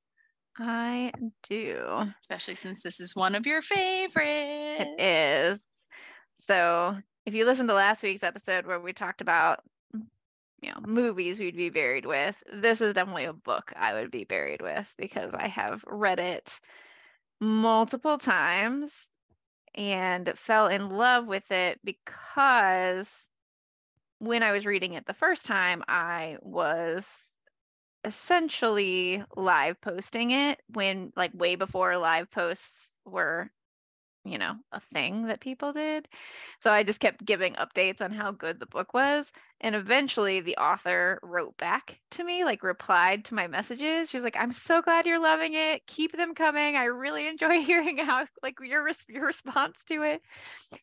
I 0.57 1.11
do. 1.49 2.03
Especially 2.21 2.55
since 2.55 2.81
this 2.81 2.99
is 2.99 3.15
one 3.15 3.35
of 3.35 3.45
your 3.45 3.61
favorites. 3.61 4.15
It 4.23 5.01
is. 5.01 5.63
So 6.35 6.95
if 7.25 7.33
you 7.33 7.45
listen 7.45 7.67
to 7.67 7.73
last 7.73 8.03
week's 8.03 8.23
episode 8.23 8.65
where 8.65 8.79
we 8.79 8.93
talked 8.93 9.21
about 9.21 9.59
you 10.61 10.71
know 10.71 10.79
movies 10.85 11.39
we'd 11.39 11.55
be 11.55 11.69
buried 11.69 12.05
with, 12.05 12.41
this 12.51 12.81
is 12.81 12.93
definitely 12.93 13.25
a 13.25 13.33
book 13.33 13.73
I 13.75 13.93
would 13.93 14.11
be 14.11 14.23
buried 14.23 14.61
with 14.61 14.91
because 14.97 15.33
I 15.33 15.47
have 15.47 15.83
read 15.87 16.19
it 16.19 16.59
multiple 17.39 18.17
times 18.17 19.07
and 19.75 20.31
fell 20.35 20.67
in 20.67 20.89
love 20.89 21.27
with 21.27 21.51
it 21.51 21.79
because 21.83 23.27
when 24.19 24.41
I 24.41 24.51
was 24.51 24.65
reading 24.65 24.93
it 24.93 25.05
the 25.05 25.13
first 25.13 25.45
time, 25.45 25.83
I 25.87 26.37
was 26.41 27.05
essentially 28.03 29.23
live 29.35 29.79
posting 29.81 30.31
it 30.31 30.59
when 30.73 31.11
like 31.15 31.31
way 31.33 31.55
before 31.55 31.97
live 31.97 32.31
posts 32.31 32.95
were 33.05 33.51
you 34.27 34.37
know 34.37 34.55
a 34.71 34.79
thing 34.79 35.27
that 35.27 35.39
people 35.39 35.73
did. 35.73 36.07
So 36.59 36.71
i 36.71 36.83
just 36.83 36.99
kept 36.99 37.25
giving 37.25 37.53
updates 37.53 38.01
on 38.01 38.11
how 38.11 38.31
good 38.31 38.59
the 38.59 38.65
book 38.65 38.93
was 38.93 39.31
and 39.61 39.75
eventually 39.75 40.41
the 40.41 40.57
author 40.57 41.19
wrote 41.23 41.57
back 41.57 41.99
to 42.11 42.23
me 42.23 42.43
like 42.43 42.63
replied 42.63 43.25
to 43.25 43.33
my 43.33 43.47
messages. 43.47 44.09
She's 44.09 44.23
like 44.23 44.37
i'm 44.37 44.51
so 44.51 44.81
glad 44.81 45.05
you're 45.05 45.21
loving 45.21 45.53
it. 45.53 45.85
Keep 45.87 46.15
them 46.15 46.35
coming. 46.35 46.75
I 46.75 46.85
really 46.85 47.27
enjoy 47.27 47.61
hearing 47.61 47.97
how 47.97 48.25
like 48.43 48.59
your 48.61 48.89
your 49.07 49.25
response 49.25 49.83
to 49.85 50.03
it. 50.03 50.21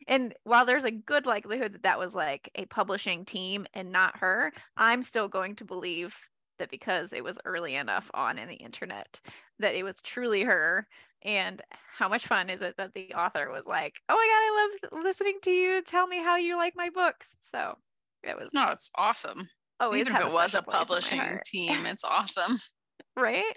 And 0.09 0.35
while 0.45 0.67
there's 0.67 0.85
a 0.85 0.91
good 0.91 1.27
likelihood 1.27 1.75
that 1.75 1.83
that 1.83 1.99
was 1.99 2.15
like 2.15 2.51
a 2.55 2.65
publishing 2.67 3.25
team 3.25 3.67
and 3.73 3.93
not 3.93 4.19
her 4.19 4.53
i'm 4.77 5.03
still 5.03 5.29
going 5.29 5.57
to 5.57 5.65
believe 5.65 6.17
that 6.59 6.71
because 6.71 7.13
it 7.13 7.25
was 7.25 7.39
early 7.45 7.75
enough 7.75 8.11
on 8.15 8.39
in 8.39 8.49
the 8.49 8.55
internet 8.55 9.21
that 9.59 9.75
it 9.75 9.83
was 9.83 10.01
truly 10.03 10.43
her 10.43 10.87
and 11.25 11.63
how 11.71 12.09
much 12.09 12.27
fun 12.27 12.51
is 12.51 12.63
it 12.63 12.77
that 12.77 12.95
the 12.95 13.15
author 13.15 13.51
was 13.51 13.67
like 13.67 14.01
oh 14.09 14.15
my 14.15 14.79
god 14.81 14.93
i 14.93 14.93
love 14.93 15.05
listening 15.05 15.39
to 15.43 15.51
you 15.51 15.83
tell 15.83 16.07
me 16.07 16.19
how 16.19 16.37
you 16.37 16.57
like 16.57 16.75
my 16.77 16.91
books 16.91 17.37
so 17.43 17.77
it 18.23 18.37
was 18.37 18.51
No, 18.53 18.69
it's 18.71 18.91
awesome. 18.97 19.49
always 19.81 20.01
Even 20.01 20.15
if 20.15 20.21
it 20.21 20.33
was 20.33 20.55
a 20.55 20.63
special 20.63 20.63
place 20.63 21.07
in 21.13 21.17
my 21.17 21.27
publishing 21.27 21.41
team, 21.45 21.87
it's 21.87 22.05
awesome. 22.05 22.57
right 23.17 23.57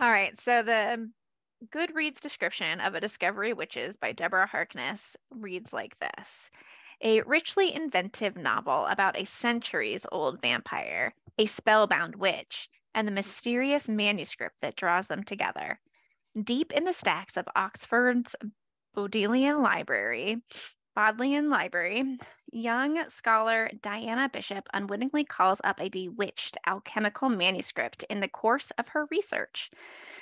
all 0.00 0.10
right 0.10 0.38
so 0.38 0.62
the 0.62 1.10
goodreads 1.66 2.20
description 2.20 2.80
of 2.80 2.94
a 2.94 3.00
discovery 3.00 3.52
witches 3.52 3.96
by 3.96 4.12
deborah 4.12 4.46
harkness 4.46 5.16
reads 5.30 5.72
like 5.72 5.98
this 5.98 6.50
a 7.02 7.22
richly 7.22 7.72
inventive 7.74 8.36
novel 8.36 8.86
about 8.86 9.18
a 9.18 9.24
centuries 9.24 10.06
old 10.12 10.40
vampire 10.42 11.14
a 11.38 11.46
spellbound 11.46 12.14
witch 12.16 12.68
and 12.94 13.06
the 13.06 13.12
mysterious 13.12 13.88
manuscript 13.88 14.56
that 14.60 14.76
draws 14.76 15.06
them 15.06 15.24
together 15.24 15.78
deep 16.42 16.72
in 16.72 16.84
the 16.84 16.92
stacks 16.92 17.36
of 17.36 17.48
oxford's 17.54 18.34
bodleian 18.94 19.60
library 19.62 20.40
bodleian 20.94 21.50
library 21.50 22.18
young 22.54 23.08
scholar 23.08 23.68
Diana 23.82 24.28
Bishop 24.28 24.68
unwittingly 24.72 25.24
calls 25.24 25.60
up 25.64 25.80
a 25.80 25.88
bewitched 25.88 26.56
alchemical 26.66 27.28
manuscript 27.28 28.04
in 28.08 28.20
the 28.20 28.28
course 28.28 28.70
of 28.78 28.86
her 28.88 29.06
research. 29.10 29.72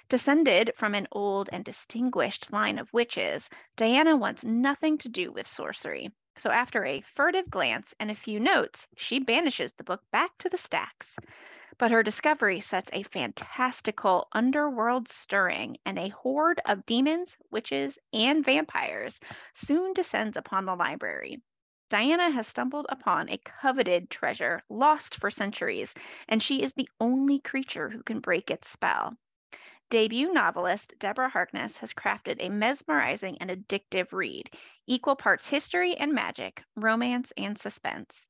Descended 0.08 0.72
from 0.74 0.94
an 0.94 1.08
old 1.12 1.50
and 1.52 1.62
distinguished 1.62 2.50
line 2.50 2.78
of 2.78 2.92
witches, 2.94 3.50
Diana 3.76 4.16
wants 4.16 4.44
nothing 4.44 4.96
to 4.98 5.10
do 5.10 5.30
with 5.30 5.46
sorcery. 5.46 6.10
So, 6.36 6.50
after 6.50 6.86
a 6.86 7.02
furtive 7.02 7.50
glance 7.50 7.94
and 8.00 8.10
a 8.10 8.14
few 8.14 8.40
notes, 8.40 8.88
she 8.96 9.20
banishes 9.20 9.74
the 9.74 9.84
book 9.84 10.02
back 10.10 10.30
to 10.38 10.48
the 10.48 10.56
stacks. 10.56 11.16
But 11.82 11.90
her 11.90 12.04
discovery 12.04 12.60
sets 12.60 12.90
a 12.92 13.02
fantastical 13.02 14.28
underworld 14.30 15.08
stirring, 15.08 15.78
and 15.84 15.98
a 15.98 16.10
horde 16.10 16.60
of 16.64 16.86
demons, 16.86 17.36
witches, 17.50 17.98
and 18.12 18.44
vampires 18.44 19.18
soon 19.52 19.92
descends 19.92 20.36
upon 20.36 20.64
the 20.64 20.76
library. 20.76 21.42
Diana 21.90 22.30
has 22.30 22.46
stumbled 22.46 22.86
upon 22.88 23.28
a 23.28 23.38
coveted 23.38 24.10
treasure 24.10 24.62
lost 24.68 25.16
for 25.16 25.28
centuries, 25.28 25.92
and 26.28 26.40
she 26.40 26.62
is 26.62 26.72
the 26.72 26.88
only 27.00 27.40
creature 27.40 27.88
who 27.88 28.04
can 28.04 28.20
break 28.20 28.52
its 28.52 28.68
spell. 28.68 29.16
Debut 29.90 30.32
novelist 30.32 30.94
Deborah 31.00 31.30
Harkness 31.30 31.78
has 31.78 31.92
crafted 31.94 32.36
a 32.38 32.48
mesmerizing 32.48 33.38
and 33.38 33.50
addictive 33.50 34.12
read, 34.12 34.48
equal 34.86 35.16
parts 35.16 35.50
history 35.50 35.96
and 35.96 36.12
magic, 36.12 36.62
romance 36.76 37.32
and 37.36 37.58
suspense. 37.58 38.28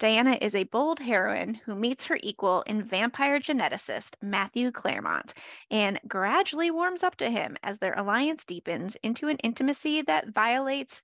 Diana 0.00 0.36
is 0.40 0.56
a 0.56 0.64
bold 0.64 0.98
heroine 0.98 1.54
who 1.54 1.76
meets 1.76 2.06
her 2.06 2.18
equal 2.20 2.62
in 2.62 2.82
vampire 2.82 3.38
geneticist 3.38 4.16
Matthew 4.20 4.72
Clairmont 4.72 5.34
and 5.70 6.00
gradually 6.08 6.72
warms 6.72 7.04
up 7.04 7.14
to 7.16 7.30
him 7.30 7.56
as 7.62 7.78
their 7.78 7.94
alliance 7.94 8.44
deepens 8.44 8.96
into 9.04 9.28
an 9.28 9.38
intimacy 9.38 10.02
that 10.02 10.30
violates 10.30 11.00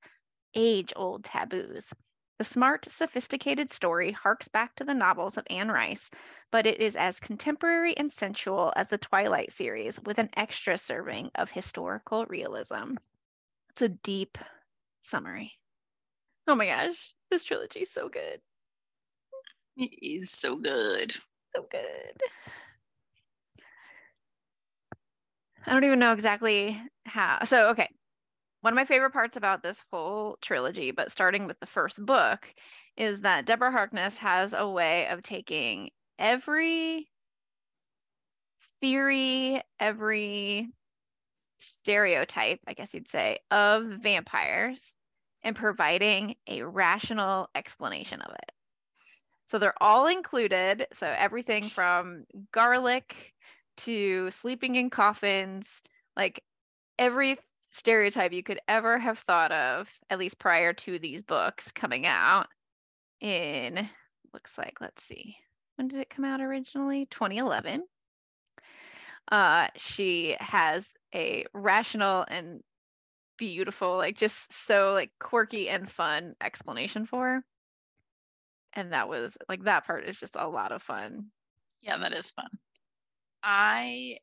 age 0.55 0.93
old 0.97 1.25
taboos. 1.25 1.93
The 2.39 2.45
smart, 2.45 2.91
sophisticated 2.91 3.71
story 3.71 4.11
harks 4.11 4.49
back 4.49 4.75
to 4.77 4.85
the 4.85 4.95
novels 4.95 5.37
of 5.37 5.47
Anne 5.51 5.71
Rice, 5.71 6.11
but 6.51 6.67
it 6.67 6.81
is 6.81 6.97
as 6.97 7.21
contemporary 7.21 7.97
and 7.97 8.11
sensual 8.11 8.73
as 8.75 8.89
the 8.89 8.99
Twilight 8.99 9.53
series 9.53 10.01
with 10.01 10.19
an 10.19 10.31
extra 10.37 10.77
serving 10.77 11.31
of 11.37 11.51
historical 11.51 12.27
realism. 12.27 12.95
It's 13.69 13.83
a 13.83 13.89
deep 13.89 14.37
summary. 15.01 15.53
Oh 16.49 16.57
my 16.57 16.67
gosh, 16.67 17.15
this 17.31 17.45
trilogy 17.45 17.81
is 17.81 17.93
so 17.93 18.09
good. 18.09 18.41
It 19.81 19.99
is 20.03 20.31
so 20.31 20.57
good. 20.57 21.11
So 21.57 21.67
good. 21.71 22.21
I 25.67 25.73
don't 25.73 25.85
even 25.85 25.99
know 25.99 26.13
exactly 26.13 26.79
how. 27.07 27.45
So, 27.45 27.69
okay. 27.71 27.89
One 28.61 28.75
of 28.75 28.77
my 28.77 28.85
favorite 28.85 29.15
parts 29.15 29.39
about 29.39 29.63
this 29.63 29.83
whole 29.91 30.37
trilogy, 30.43 30.91
but 30.91 31.11
starting 31.11 31.47
with 31.47 31.59
the 31.61 31.67
first 31.67 32.05
book, 32.05 32.47
is 32.99 33.23
that 33.23 33.47
Deborah 33.47 33.73
Harkness 33.73 34.19
has 34.19 34.53
a 34.53 34.69
way 34.69 35.09
of 35.09 35.23
taking 35.23 35.89
every 36.19 37.09
theory, 38.83 39.63
every 39.79 40.69
stereotype, 41.59 42.61
I 42.67 42.75
guess 42.75 42.93
you'd 42.93 43.09
say, 43.09 43.39
of 43.51 43.85
vampires 44.03 44.93
and 45.43 45.57
providing 45.57 46.35
a 46.47 46.65
rational 46.65 47.49
explanation 47.55 48.21
of 48.21 48.35
it. 48.35 48.53
So 49.51 49.59
they're 49.59 49.83
all 49.83 50.07
included. 50.07 50.87
So 50.93 51.09
everything 51.09 51.71
from 51.71 52.25
garlic 52.53 53.35
to 53.79 54.31
sleeping 54.31 54.77
in 54.77 54.91
coffins, 54.91 55.83
like 56.17 56.45
every 57.01 57.37
stereotype 57.71 58.33
you 58.33 58.45
could 58.45 58.61
ever 58.69 58.97
have 58.97 59.19
thought 59.19 59.51
of, 59.51 59.89
at 60.09 60.21
least 60.21 60.39
prior 60.39 60.73
to 60.75 61.01
these 61.01 61.23
books 61.23 61.73
coming 61.73 62.07
out 62.07 62.47
in, 63.21 63.89
looks 64.33 64.57
like, 64.57 64.81
let's 64.81 65.03
see, 65.03 65.37
when 65.75 65.89
did 65.89 65.99
it 65.99 66.11
come 66.11 66.25
out 66.25 66.41
originally? 66.41 67.07
2011. 67.07 67.83
Uh, 69.33 69.67
she 69.75 70.37
has 70.39 70.95
a 71.13 71.45
rational 71.53 72.25
and 72.29 72.61
beautiful, 73.37 73.97
like 73.97 74.17
just 74.17 74.53
so 74.53 74.93
like 74.93 75.11
quirky 75.19 75.69
and 75.69 75.91
fun 75.91 76.37
explanation 76.41 77.05
for. 77.05 77.43
And 78.75 78.93
that 78.93 79.09
was 79.09 79.37
like 79.49 79.65
that 79.65 79.87
part 79.87 80.09
is 80.09 80.17
just 80.17 80.37
a 80.37 80.49
lot 80.49 80.73
of 80.73 80.83
fun. 80.83 81.27
Yeah, 81.83 81.97
that 81.99 82.13
is 82.13 82.31
fun. 82.31 82.51
I 83.43 84.19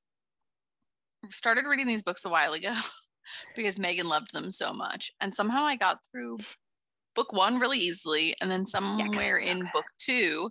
started 1.30 1.66
reading 1.66 1.88
these 1.88 2.04
books 2.04 2.26
a 2.26 2.30
while 2.30 2.54
ago 2.54 2.74
because 3.56 3.80
Megan 3.80 4.08
loved 4.08 4.34
them 4.34 4.52
so 4.52 4.74
much. 4.74 5.12
And 5.20 5.34
somehow 5.34 5.66
I 5.66 5.76
got 5.76 6.00
through 6.12 6.38
book 7.16 7.34
one 7.34 7.60
really 7.60 7.80
easily. 7.80 8.36
And 8.40 8.50
then 8.50 8.66
somewhere 8.66 9.40
yeah, 9.42 9.52
in 9.52 9.68
book 9.74 9.86
two, 10.00 10.50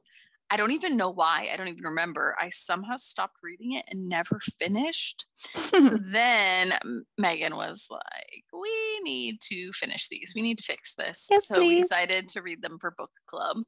I 0.50 0.56
don't 0.56 0.70
even 0.72 0.96
know 0.96 1.10
why. 1.10 1.48
I 1.52 1.56
don't 1.56 1.68
even 1.68 1.84
remember. 1.84 2.34
I 2.38 2.50
somehow 2.50 2.96
stopped 2.96 3.38
reading 3.42 3.72
it 3.72 3.84
and 3.90 4.08
never 4.08 4.38
finished. 4.60 5.26
so 5.36 5.98
then 6.06 6.74
Megan 7.18 7.56
was 7.56 7.88
like, 7.90 8.44
We 8.52 9.00
need 9.02 9.40
to 9.42 9.72
finish 9.72 10.08
these. 10.08 10.32
We 10.36 10.42
need 10.42 10.58
to 10.58 10.64
fix 10.64 10.94
this. 10.94 11.26
Yes, 11.30 11.48
so 11.48 11.56
please. 11.56 11.68
we 11.68 11.78
decided 11.78 12.28
to 12.28 12.42
read 12.42 12.62
them 12.62 12.78
for 12.80 12.94
book 12.96 13.10
club. 13.26 13.58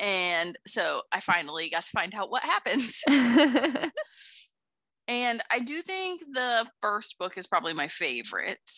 And 0.00 0.58
so 0.66 1.02
I 1.12 1.20
finally 1.20 1.68
got 1.68 1.82
to 1.82 1.90
find 1.90 2.14
out 2.14 2.30
what 2.30 2.42
happens. 2.42 3.02
and 5.06 5.42
I 5.50 5.60
do 5.60 5.82
think 5.82 6.22
the 6.32 6.66
first 6.80 7.18
book 7.18 7.36
is 7.36 7.46
probably 7.46 7.74
my 7.74 7.88
favorite. 7.88 8.70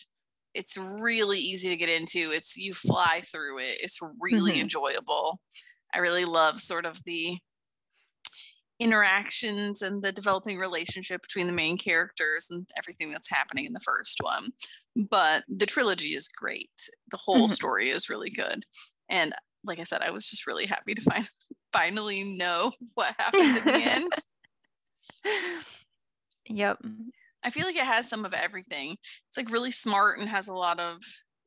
It's 0.53 0.77
really 0.77 1.39
easy 1.39 1.69
to 1.69 1.77
get 1.77 1.89
into. 1.89 2.31
It's 2.31 2.55
you 2.55 2.73
fly 2.73 3.21
through 3.25 3.59
it. 3.59 3.77
It's 3.81 3.99
really 4.19 4.51
mm-hmm. 4.51 4.61
enjoyable. 4.61 5.39
I 5.95 5.99
really 5.99 6.25
love 6.25 6.59
sort 6.59 6.85
of 6.85 7.01
the 7.05 7.37
interactions 8.79 9.81
and 9.81 10.03
the 10.03 10.11
developing 10.11 10.57
relationship 10.57 11.21
between 11.21 11.47
the 11.47 11.53
main 11.53 11.77
characters 11.77 12.47
and 12.51 12.67
everything 12.77 13.11
that's 13.11 13.29
happening 13.29 13.65
in 13.65 13.73
the 13.73 13.79
first 13.79 14.19
one. 14.21 14.49
But 14.95 15.43
the 15.47 15.65
trilogy 15.65 16.15
is 16.15 16.27
great. 16.27 16.89
The 17.11 17.17
whole 17.17 17.45
mm-hmm. 17.45 17.53
story 17.53 17.89
is 17.89 18.09
really 18.09 18.29
good. 18.29 18.65
And 19.09 19.33
like 19.63 19.79
I 19.79 19.83
said, 19.83 20.01
I 20.01 20.11
was 20.11 20.29
just 20.29 20.45
really 20.45 20.65
happy 20.65 20.93
to 20.93 21.01
find 21.01 21.29
finally 21.73 22.23
know 22.37 22.71
what 22.95 23.15
happened 23.17 23.57
in 23.57 23.65
the 23.65 23.73
end. 23.73 24.11
Yep. 26.47 26.77
I 27.43 27.49
feel 27.49 27.65
like 27.65 27.75
it 27.75 27.85
has 27.85 28.07
some 28.07 28.23
of 28.23 28.33
everything. 28.33 28.95
It's 29.27 29.37
like 29.37 29.49
really 29.49 29.71
smart 29.71 30.19
and 30.19 30.29
has 30.29 30.47
a 30.47 30.53
lot 30.53 30.79
of, 30.79 30.97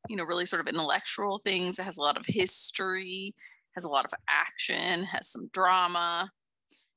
you 0.09 0.17
know, 0.17 0.25
really 0.25 0.45
sort 0.45 0.61
of 0.61 0.67
intellectual 0.67 1.39
things. 1.39 1.79
It 1.79 1.85
has 1.85 1.99
a 1.99 2.03
lot 2.03 2.17
of 2.17 2.25
history, 2.27 3.35
has 3.79 3.85
a 3.85 3.89
lot 3.89 4.05
of 4.05 4.13
action, 4.29 5.05
has 5.05 5.29
some 5.29 5.49
drama, 5.53 6.31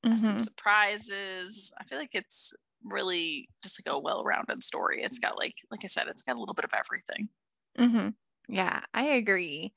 mm-hmm. 0.04 0.12
has 0.12 0.22
some 0.22 0.30
mm-hmm. 0.30 0.38
surprises. 0.40 1.72
I 1.80 1.84
feel 1.84 1.98
like 1.98 2.14
it's 2.14 2.52
really 2.84 3.48
just 3.62 3.80
like 3.80 3.94
a 3.94 3.98
well-rounded 3.98 4.62
story. 4.62 5.02
It's 5.02 5.20
got 5.20 5.38
like 5.38 5.54
like 5.70 5.84
I 5.84 5.86
said, 5.86 6.08
it's 6.08 6.22
got 6.22 6.36
a 6.36 6.40
little 6.40 6.54
bit 6.54 6.64
of 6.64 6.72
everything. 6.76 7.28
Mm-hmm. 7.78 8.08
Yeah, 8.48 8.80
I 8.92 9.04
agree. 9.04 9.72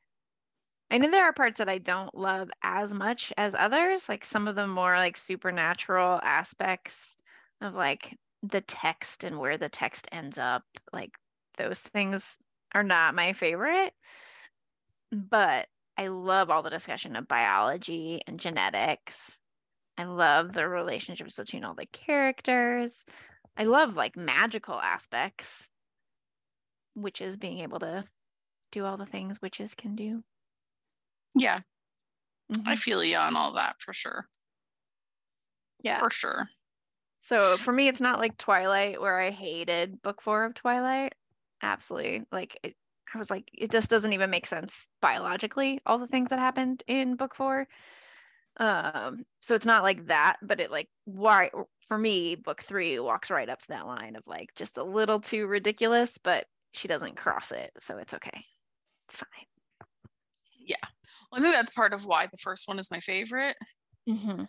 I 0.92 0.98
know 0.98 1.10
there 1.10 1.26
are 1.26 1.34
parts 1.34 1.58
that 1.58 1.70
I 1.70 1.78
don't 1.78 2.14
love 2.16 2.50
as 2.62 2.94
much 2.94 3.34
as 3.38 3.56
others, 3.56 4.08
like 4.08 4.24
some 4.26 4.48
of 4.48 4.56
the 4.56 4.68
more 4.68 4.98
like 4.98 5.18
supernatural 5.18 6.20
aspects 6.24 7.16
of 7.62 7.74
like 7.74 8.16
the 8.44 8.62
text 8.62 9.24
and 9.24 9.40
where 9.40 9.58
the 9.58 9.70
text 9.70 10.08
ends 10.12 10.38
up. 10.38 10.64
Like 10.94 11.12
those 11.58 11.80
things 11.80 12.38
are 12.74 12.84
not 12.84 13.16
my 13.16 13.34
favorite. 13.34 13.94
But 15.12 15.68
I 15.98 16.08
love 16.08 16.50
all 16.50 16.62
the 16.62 16.70
discussion 16.70 17.16
of 17.16 17.28
biology 17.28 18.22
and 18.28 18.40
genetics. 18.40 19.38
I 19.98 20.04
love 20.04 20.52
the 20.52 20.68
relationships 20.68 21.38
between 21.38 21.64
all 21.64 21.74
the 21.74 21.86
characters. 21.86 23.04
I 23.58 23.64
love 23.64 23.96
like 23.96 24.18
magical 24.18 24.80
aspects, 24.80 25.68
witches 26.96 27.38
being 27.38 27.60
able 27.60 27.80
to 27.80 28.04
do 28.72 28.84
all 28.86 28.98
the 28.98 29.06
things 29.06 29.42
witches 29.42 29.74
can 29.74 29.96
do. 29.96 30.22
Yeah. 31.36 31.60
Mm-hmm. 32.52 32.68
I 32.68 32.76
feel 32.76 33.04
you 33.04 33.18
on 33.18 33.36
all 33.36 33.54
that 33.54 33.76
for 33.80 33.94
sure. 33.94 34.28
Yeah. 35.82 35.98
For 35.98 36.10
sure. 36.10 36.48
So 37.22 37.58
for 37.58 37.72
me, 37.72 37.88
it's 37.88 38.02
not 38.02 38.20
like 38.20 38.38
Twilight 38.38 39.02
where 39.02 39.20
I 39.20 39.32
hated 39.32 40.02
book 40.02 40.22
four 40.22 40.46
of 40.46 40.54
Twilight. 40.54 41.14
Absolutely. 41.62 42.24
Like 42.32 42.60
it, 42.64 42.76
I 43.16 43.18
was 43.18 43.32
like, 43.32 43.50
it 43.54 43.72
just 43.72 43.90
doesn't 43.90 44.14
even 44.14 44.30
make 44.30 44.46
sense 44.46 44.88
biologically, 45.02 45.80
all 45.86 45.98
the 45.98 46.08
things 46.08 46.30
that 46.30 46.40
happened 46.40 46.84
in 46.86 47.16
book 47.16 47.34
four. 47.34 47.68
Um, 48.58 49.26
so 49.42 49.56
it's 49.56 49.66
not 49.66 49.84
like 49.84 50.08
that, 50.08 50.38
but 50.42 50.60
it 50.60 50.70
like 50.70 50.90
why 51.06 51.50
for 51.88 51.98
me, 51.98 52.36
book 52.36 52.62
three 52.62 53.00
walks 53.00 53.30
right 53.30 53.50
up 53.50 53.60
to 53.62 53.68
that 53.70 53.88
line 53.88 54.16
of 54.16 54.24
like 54.28 54.50
just 54.56 54.78
a 54.78 54.84
little 54.84 55.20
too 55.22 55.48
ridiculous, 55.48 56.18
but 56.24 56.46
she 56.74 56.88
doesn't 56.88 57.16
cross 57.16 57.52
it, 57.52 57.72
so 57.80 57.98
it's 57.98 58.14
okay. 58.14 58.46
It's 59.08 59.18
fine. 59.18 59.46
Yeah. 60.60 60.76
Well, 61.32 61.40
I 61.40 61.44
think 61.44 61.56
that's 61.56 61.70
part 61.70 61.94
of 61.94 62.06
why 62.06 62.28
the 62.30 62.38
first 62.38 62.68
one 62.68 62.80
is 62.80 62.92
my 62.92 63.00
favorite. 63.00 63.56
Mm-hmm. 64.10 64.44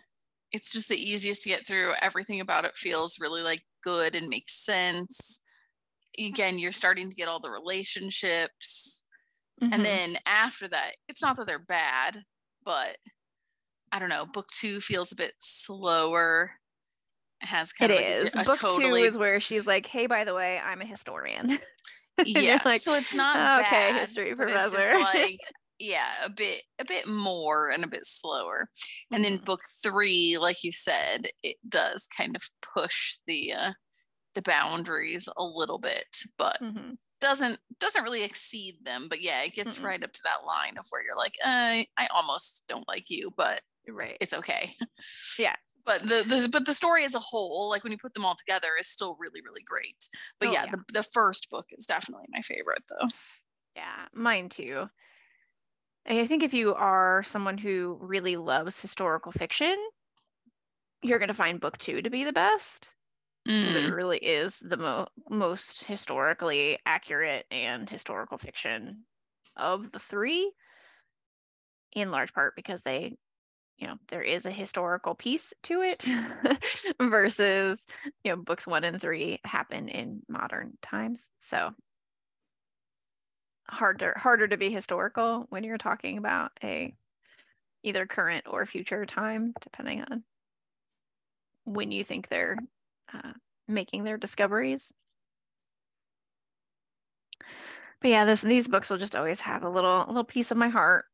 It's 0.51 0.71
just 0.71 0.89
the 0.89 0.97
easiest 0.97 1.43
to 1.43 1.49
get 1.49 1.67
through. 1.67 1.93
Everything 2.01 2.41
about 2.41 2.65
it 2.65 2.75
feels 2.75 3.19
really 3.19 3.43
like 3.43 3.61
good 3.83 4.15
and 4.15 4.27
makes 4.27 4.53
sense. 4.53 5.41
Again, 6.19 6.59
you're 6.59 6.71
starting 6.71 7.09
to 7.09 7.15
get 7.15 7.27
all 7.27 7.39
the 7.39 7.51
relationships. 7.51 9.05
Mm-hmm. 9.61 9.73
And 9.73 9.85
then 9.85 10.17
after 10.25 10.67
that, 10.67 10.93
it's 11.07 11.21
not 11.21 11.37
that 11.37 11.47
they're 11.47 11.59
bad, 11.59 12.21
but 12.63 12.97
I 13.91 13.99
don't 13.99 14.09
know, 14.09 14.25
book 14.25 14.47
two 14.51 14.79
feels 14.81 15.11
a 15.11 15.15
bit 15.15 15.33
slower. 15.37 16.51
It 17.41 17.47
has 17.47 17.71
kind 17.71 17.91
it 17.91 17.95
of 17.95 18.23
is. 18.23 18.35
A, 18.35 18.41
a 18.41 18.43
book 18.43 18.59
totally... 18.59 19.03
two 19.03 19.09
is 19.09 19.17
where 19.17 19.39
she's 19.39 19.67
like, 19.67 19.85
"Hey, 19.85 20.07
by 20.07 20.23
the 20.23 20.33
way, 20.33 20.59
I'm 20.59 20.81
a 20.81 20.85
historian." 20.85 21.59
yeah, 22.25 22.59
like, 22.65 22.79
so 22.79 22.95
it's 22.95 23.13
not 23.13 23.61
okay. 23.61 23.91
Bad, 23.91 24.01
history 24.01 24.35
professor. 24.35 24.99
like 25.13 25.39
yeah 25.79 26.09
a 26.23 26.29
bit 26.29 26.63
a 26.79 26.85
bit 26.85 27.07
more 27.07 27.69
and 27.69 27.83
a 27.83 27.87
bit 27.87 28.05
slower 28.05 28.69
and 29.11 29.23
mm-hmm. 29.23 29.35
then 29.35 29.43
book 29.43 29.61
three 29.83 30.37
like 30.39 30.63
you 30.63 30.71
said 30.71 31.27
it 31.43 31.57
does 31.67 32.07
kind 32.07 32.35
of 32.35 32.41
push 32.75 33.17
the 33.27 33.53
uh 33.53 33.71
the 34.37 34.43
boundaries 34.43 35.27
a 35.35 35.43
little 35.43 35.79
bit 35.79 36.15
but 36.37 36.59
mm-hmm. 36.61 36.91
doesn't 37.19 37.57
doesn't 37.79 38.03
really 38.03 38.23
exceed 38.23 38.75
them 38.83 39.07
but 39.09 39.19
yeah 39.19 39.41
it 39.43 39.53
gets 39.53 39.77
mm-hmm. 39.77 39.87
right 39.87 40.03
up 40.03 40.11
to 40.11 40.21
that 40.23 40.45
line 40.45 40.77
of 40.77 40.85
where 40.91 41.03
you're 41.03 41.17
like 41.17 41.33
uh, 41.43 41.81
i 41.97 42.07
almost 42.13 42.63
don't 42.67 42.87
like 42.87 43.05
you 43.09 43.31
but 43.35 43.61
right 43.89 44.15
it's 44.21 44.35
okay 44.35 44.75
yeah 45.39 45.55
but 45.87 46.03
the, 46.03 46.23
the 46.27 46.49
but 46.51 46.67
the 46.67 46.73
story 46.73 47.03
as 47.03 47.15
a 47.15 47.19
whole 47.19 47.67
like 47.67 47.83
when 47.83 47.91
you 47.91 47.97
put 47.97 48.13
them 48.13 48.25
all 48.25 48.35
together 48.37 48.69
is 48.79 48.87
still 48.87 49.17
really 49.19 49.41
really 49.43 49.63
great 49.65 50.07
but 50.39 50.49
oh, 50.49 50.51
yeah, 50.51 50.65
yeah. 50.65 50.71
The, 50.71 51.01
the 51.01 51.03
first 51.03 51.49
book 51.49 51.65
is 51.71 51.87
definitely 51.87 52.27
my 52.29 52.41
favorite 52.41 52.83
though 52.87 53.07
yeah 53.75 54.05
mine 54.13 54.49
too 54.49 54.87
I 56.09 56.25
think 56.25 56.41
if 56.41 56.53
you 56.53 56.73
are 56.73 57.21
someone 57.23 57.57
who 57.57 57.97
really 57.99 58.37
loves 58.37 58.81
historical 58.81 59.33
fiction, 59.33 59.75
you're 61.01 61.19
going 61.19 61.27
to 61.27 61.33
find 61.33 61.59
book 61.59 61.77
two 61.77 62.01
to 62.01 62.09
be 62.09 62.23
the 62.23 62.31
best. 62.31 62.87
Mm. 63.47 63.75
It 63.75 63.93
really 63.93 64.17
is 64.17 64.59
the 64.59 64.77
mo- 64.77 65.07
most 65.29 65.85
historically 65.85 66.79
accurate 66.85 67.45
and 67.49 67.89
historical 67.89 68.37
fiction 68.37 69.05
of 69.55 69.91
the 69.91 69.99
three, 69.99 70.51
in 71.93 72.11
large 72.11 72.33
part 72.33 72.55
because 72.55 72.81
they, 72.81 73.17
you 73.77 73.87
know, 73.87 73.97
there 74.09 74.21
is 74.21 74.45
a 74.45 74.51
historical 74.51 75.15
piece 75.15 75.53
to 75.63 75.81
it 75.81 76.05
versus, 76.99 77.85
you 78.23 78.31
know, 78.31 78.37
books 78.37 78.67
one 78.67 78.83
and 78.83 79.01
three 79.01 79.39
happen 79.43 79.87
in 79.87 80.21
modern 80.27 80.77
times. 80.81 81.29
So 81.39 81.73
harder 83.69 84.13
harder 84.17 84.47
to 84.47 84.57
be 84.57 84.69
historical 84.71 85.45
when 85.49 85.63
you're 85.63 85.77
talking 85.77 86.17
about 86.17 86.51
a 86.63 86.93
either 87.83 88.05
current 88.05 88.45
or 88.49 88.65
future 88.65 89.05
time 89.05 89.53
depending 89.61 90.01
on 90.03 90.23
when 91.65 91.91
you 91.91 92.03
think 92.03 92.27
they're 92.29 92.57
uh, 93.13 93.33
making 93.67 94.03
their 94.03 94.17
discoveries. 94.17 94.93
But 98.01 98.09
yeah 98.09 98.25
this 98.25 98.41
these 98.41 98.67
books 98.67 98.89
will 98.89 98.97
just 98.97 99.15
always 99.15 99.39
have 99.41 99.63
a 99.63 99.69
little 99.69 100.03
a 100.05 100.07
little 100.07 100.23
piece 100.23 100.51
of 100.51 100.57
my 100.57 100.69
heart. 100.69 101.05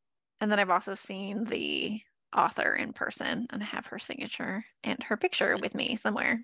And 0.42 0.52
then 0.52 0.60
i've 0.60 0.70
also 0.70 0.96
seen 0.96 1.46
the 1.46 2.02
author 2.36 2.74
in 2.74 2.94
person 2.94 3.48
and 3.52 3.64
have 3.64 3.86
her 3.88 4.00
signature 4.00 4.66
and 4.84 5.02
her 5.04 5.18
picture 5.18 5.56
with 5.62 5.76
me 5.76 5.96
somewhere. 5.96 6.44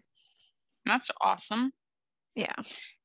That's 0.86 1.10
awesome. 1.22 1.72
Yeah. 2.36 2.54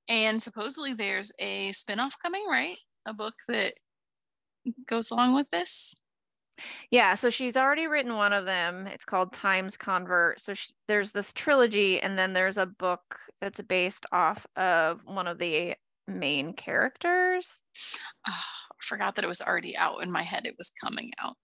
And 0.08 0.40
supposedly 0.40 0.92
there's 0.92 1.32
a 1.38 1.72
spin-off 1.72 2.16
coming 2.22 2.44
right? 2.48 2.76
A 3.06 3.14
book 3.14 3.34
that 3.48 3.72
goes 4.86 5.10
along 5.10 5.34
with 5.34 5.48
this? 5.50 5.94
Yeah, 6.90 7.14
so 7.14 7.30
she's 7.30 7.56
already 7.56 7.86
written 7.86 8.16
one 8.16 8.32
of 8.32 8.44
them. 8.44 8.86
It's 8.86 9.04
called 9.04 9.32
Time's 9.32 9.76
Convert. 9.76 10.40
So 10.40 10.54
she, 10.54 10.70
there's 10.88 11.12
this 11.12 11.32
trilogy, 11.32 12.00
and 12.00 12.18
then 12.18 12.32
there's 12.32 12.58
a 12.58 12.66
book 12.66 13.18
that's 13.40 13.60
based 13.60 14.06
off 14.12 14.46
of 14.56 15.00
one 15.04 15.26
of 15.26 15.38
the 15.38 15.74
main 16.06 16.52
characters. 16.52 17.60
Oh, 18.28 18.32
I 18.32 18.80
forgot 18.80 19.16
that 19.16 19.24
it 19.24 19.28
was 19.28 19.42
already 19.42 19.76
out 19.76 20.02
in 20.02 20.10
my 20.10 20.22
head. 20.22 20.46
It 20.46 20.56
was 20.58 20.70
coming 20.70 21.12
out. 21.22 21.36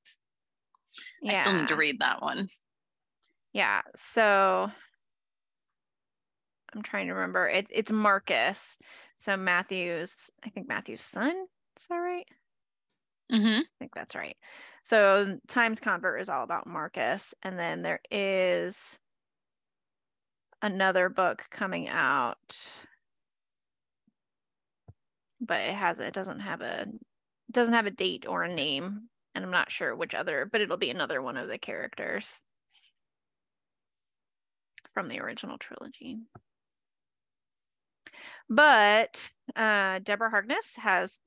Yeah. 1.23 1.33
I 1.33 1.35
still 1.35 1.55
need 1.55 1.69
to 1.69 1.77
read 1.77 2.01
that 2.01 2.23
one. 2.23 2.47
Yeah, 3.53 3.83
so 3.97 4.71
I'm 6.75 6.83
trying 6.83 7.09
to 7.09 7.15
remember. 7.15 7.49
It, 7.49 7.67
it's 7.71 7.91
Marcus. 7.91 8.79
So 9.19 9.37
Matthew's, 9.37 10.31
I 10.45 10.51
think 10.51 10.69
Matthew's 10.69 11.03
son. 11.03 11.35
Is 11.77 11.87
that 11.89 11.97
right? 11.97 12.27
Mm-hmm. 13.33 13.61
I 13.61 13.79
think 13.79 13.95
that's 13.95 14.15
right. 14.15 14.37
So 14.85 15.39
Time's 15.49 15.81
Convert 15.81 16.21
is 16.21 16.29
all 16.29 16.45
about 16.45 16.67
Marcus, 16.67 17.35
and 17.43 17.59
then 17.59 17.83
there 17.83 18.01
is 18.11 18.99
another 20.63 21.09
book 21.09 21.47
coming 21.51 21.89
out 21.89 22.57
but 25.41 25.61
it 25.61 25.75
has 25.75 26.01
it 26.01 26.13
doesn't 26.13 26.41
have 26.41 26.61
a 26.61 26.87
doesn't 27.51 27.75
have 27.75 27.87
a 27.87 27.91
date 27.91 28.27
or 28.29 28.45
a 28.45 28.55
name, 28.55 29.09
and 29.35 29.45
I'm 29.45 29.51
not 29.51 29.73
sure 29.73 29.97
which 29.97 30.15
other, 30.15 30.49
but 30.51 30.61
it'll 30.61 30.77
be 30.77 30.91
another 30.91 31.21
one 31.21 31.37
of 31.37 31.49
the 31.49 31.59
characters 31.59 32.41
from 34.95 35.09
the 35.09 35.21
original 35.21 35.59
trilogy. 35.59 36.19
But 38.49 39.29
uh, 39.57 40.01
Deborah 40.01 40.31
Harkness 40.31 40.77
has, 40.77 41.19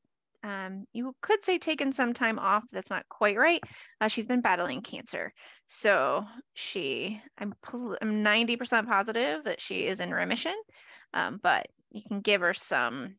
um, 0.44 0.86
you 0.94 1.16
could 1.22 1.44
say, 1.44 1.58
taken 1.58 1.92
some 1.92 2.14
time 2.14 2.38
off. 2.38 2.64
That's 2.72 2.90
not 2.90 3.08
quite 3.10 3.38
right. 3.38 3.62
Uh, 4.02 4.10
she's 4.10 4.28
been 4.28 4.42
battling 4.42 4.82
cancer. 4.82 5.34
So 5.68 6.26
she, 6.54 7.22
I'm, 7.38 7.54
I'm 7.74 8.24
90% 8.24 8.88
positive 8.88 9.46
that 9.46 9.62
she 9.62 9.86
is 9.86 10.02
in 10.02 10.12
remission. 10.12 10.56
Um, 11.14 11.40
but 11.42 11.68
you 11.92 12.02
can 12.06 12.20
give 12.20 12.42
her 12.42 12.54
some 12.54 13.16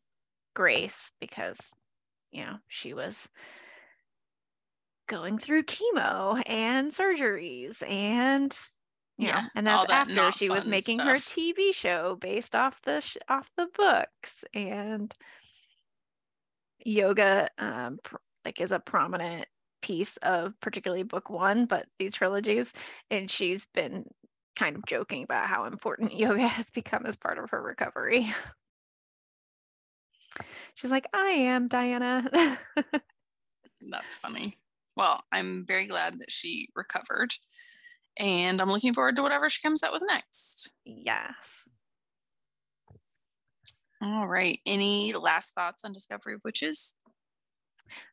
grace 0.53 1.11
because, 1.19 1.73
you 2.31 2.45
know, 2.45 2.57
she 2.67 2.93
was 2.93 3.27
going 5.07 5.37
through 5.37 5.63
chemo 5.63 6.41
and 6.47 6.89
surgeries 6.89 7.87
and 7.87 8.57
yeah, 9.17 9.27
yeah 9.27 9.47
and 9.55 9.67
that's 9.67 9.91
after 9.91 10.31
she 10.37 10.49
was 10.49 10.65
making 10.65 10.99
stuff. 10.99 11.07
her 11.07 11.15
TV 11.15 11.73
show 11.73 12.17
based 12.19 12.55
off 12.55 12.81
the 12.81 13.01
sh- 13.01 13.17
off 13.29 13.49
the 13.55 13.67
books 13.77 14.43
and 14.53 15.13
yoga 16.83 17.49
um 17.57 17.99
pr- 18.03 18.17
like 18.43 18.61
is 18.61 18.71
a 18.71 18.79
prominent 18.79 19.47
piece 19.81 20.17
of 20.17 20.53
particularly 20.61 21.03
book 21.03 21.29
1 21.29 21.65
but 21.65 21.85
these 21.97 22.15
trilogies 22.15 22.73
and 23.11 23.29
she's 23.29 23.67
been 23.73 24.05
kind 24.55 24.75
of 24.75 24.85
joking 24.85 25.23
about 25.23 25.47
how 25.47 25.65
important 25.65 26.13
yoga 26.17 26.47
has 26.47 26.65
become 26.71 27.05
as 27.05 27.15
part 27.15 27.37
of 27.37 27.49
her 27.49 27.61
recovery. 27.61 28.33
She's 30.75 30.91
like, 30.91 31.07
I 31.13 31.27
am 31.27 31.67
Diana. 31.67 32.59
That's 33.89 34.17
funny. 34.17 34.55
Well, 34.97 35.21
I'm 35.31 35.65
very 35.65 35.85
glad 35.85 36.19
that 36.19 36.31
she 36.31 36.69
recovered 36.75 37.33
and 38.17 38.61
I'm 38.61 38.71
looking 38.71 38.93
forward 38.93 39.17
to 39.17 39.21
whatever 39.21 39.49
she 39.49 39.61
comes 39.61 39.83
out 39.83 39.93
with 39.93 40.03
next. 40.07 40.71
Yes. 40.85 41.64
All 44.05 44.27
right. 44.27 44.59
Any 44.67 45.13
last 45.13 45.55
thoughts 45.55 45.83
on 45.83 45.91
Discovery 45.91 46.35
of 46.35 46.41
Witches? 46.43 46.93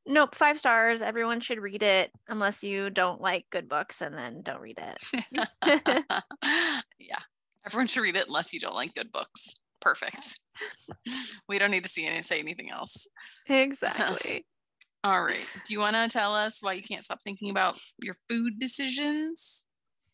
Nope, 0.07 0.35
five 0.35 0.59
stars. 0.59 1.03
Everyone 1.03 1.41
should 1.41 1.59
read 1.59 1.83
it 1.83 2.11
unless 2.29 2.65
you 2.65 2.89
don't 2.89 3.21
like 3.21 3.45
good 3.51 3.69
books 3.69 4.01
and 4.01 4.17
then 4.17 4.41
don't 4.41 4.61
read 4.61 4.79
it. 4.79 5.49
yeah. 6.99 7.19
Everyone 7.67 7.89
should 7.89 8.03
read 8.03 8.17
it 8.17 8.27
unless 8.27 8.55
you 8.55 8.61
don't 8.61 8.75
like 8.75 8.95
good 8.95 9.13
books. 9.13 9.55
Perfect. 9.83 10.39
we 11.49 11.59
don't 11.59 11.71
need 11.71 11.85
to 11.85 11.91
see 11.91 12.07
any 12.07 12.23
say 12.23 12.39
anything 12.39 12.71
else. 12.71 13.07
Exactly. 13.47 14.47
All 15.05 15.23
right. 15.23 15.47
Do 15.67 15.75
you 15.75 15.81
want 15.81 15.97
to 15.97 16.09
tell 16.09 16.35
us 16.35 16.63
why 16.63 16.73
you 16.73 16.83
can't 16.83 17.05
stop 17.05 17.21
thinking 17.23 17.51
about 17.51 17.79
your 18.03 18.15
food 18.31 18.59
decisions? 18.59 19.67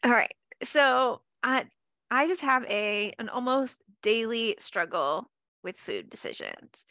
All 0.02 0.10
right. 0.10 0.34
So 0.64 1.20
I 1.44 1.66
I 2.10 2.26
just 2.26 2.40
have 2.40 2.64
a 2.64 3.14
an 3.20 3.28
almost 3.28 3.76
daily 4.02 4.56
struggle 4.58 5.30
with 5.62 5.76
food 5.76 6.10
decisions. 6.10 6.84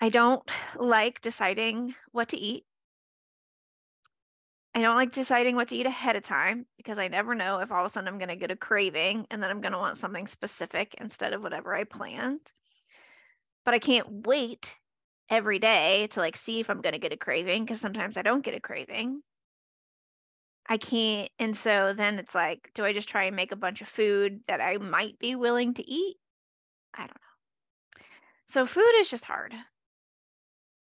I 0.00 0.08
don't 0.08 0.42
like 0.76 1.20
deciding 1.20 1.94
what 2.10 2.30
to 2.30 2.36
eat. 2.36 2.64
I 4.74 4.80
don't 4.80 4.96
like 4.96 5.12
deciding 5.12 5.54
what 5.54 5.68
to 5.68 5.76
eat 5.76 5.86
ahead 5.86 6.16
of 6.16 6.22
time 6.22 6.66
because 6.76 6.98
I 6.98 7.08
never 7.08 7.34
know 7.34 7.58
if 7.60 7.70
all 7.70 7.80
of 7.80 7.86
a 7.86 7.90
sudden 7.90 8.08
I'm 8.08 8.18
going 8.18 8.28
to 8.28 8.36
get 8.36 8.50
a 8.50 8.56
craving 8.56 9.26
and 9.30 9.42
then 9.42 9.50
I'm 9.50 9.60
going 9.60 9.72
to 9.72 9.78
want 9.78 9.98
something 9.98 10.26
specific 10.26 10.94
instead 10.98 11.34
of 11.34 11.42
whatever 11.42 11.74
I 11.74 11.84
planned. 11.84 12.40
But 13.64 13.74
I 13.74 13.78
can't 13.78 14.26
wait 14.26 14.74
every 15.28 15.58
day 15.58 16.08
to 16.08 16.20
like 16.20 16.36
see 16.36 16.60
if 16.60 16.70
I'm 16.70 16.80
going 16.80 16.94
to 16.94 16.98
get 16.98 17.12
a 17.12 17.16
craving 17.16 17.64
because 17.64 17.80
sometimes 17.80 18.16
I 18.16 18.22
don't 18.22 18.44
get 18.44 18.54
a 18.54 18.60
craving. 18.60 19.22
I 20.68 20.78
can't. 20.78 21.30
And 21.38 21.56
so 21.56 21.92
then 21.96 22.18
it's 22.18 22.34
like, 22.34 22.70
do 22.74 22.84
I 22.84 22.92
just 22.92 23.08
try 23.08 23.24
and 23.24 23.36
make 23.36 23.52
a 23.52 23.56
bunch 23.56 23.82
of 23.82 23.88
food 23.88 24.40
that 24.48 24.60
I 24.60 24.78
might 24.78 25.18
be 25.18 25.36
willing 25.36 25.74
to 25.74 25.88
eat? 25.88 26.16
I 26.94 27.00
don't 27.00 27.10
know. 27.10 28.02
So 28.48 28.66
food 28.66 28.92
is 28.96 29.08
just 29.08 29.24
hard. 29.24 29.54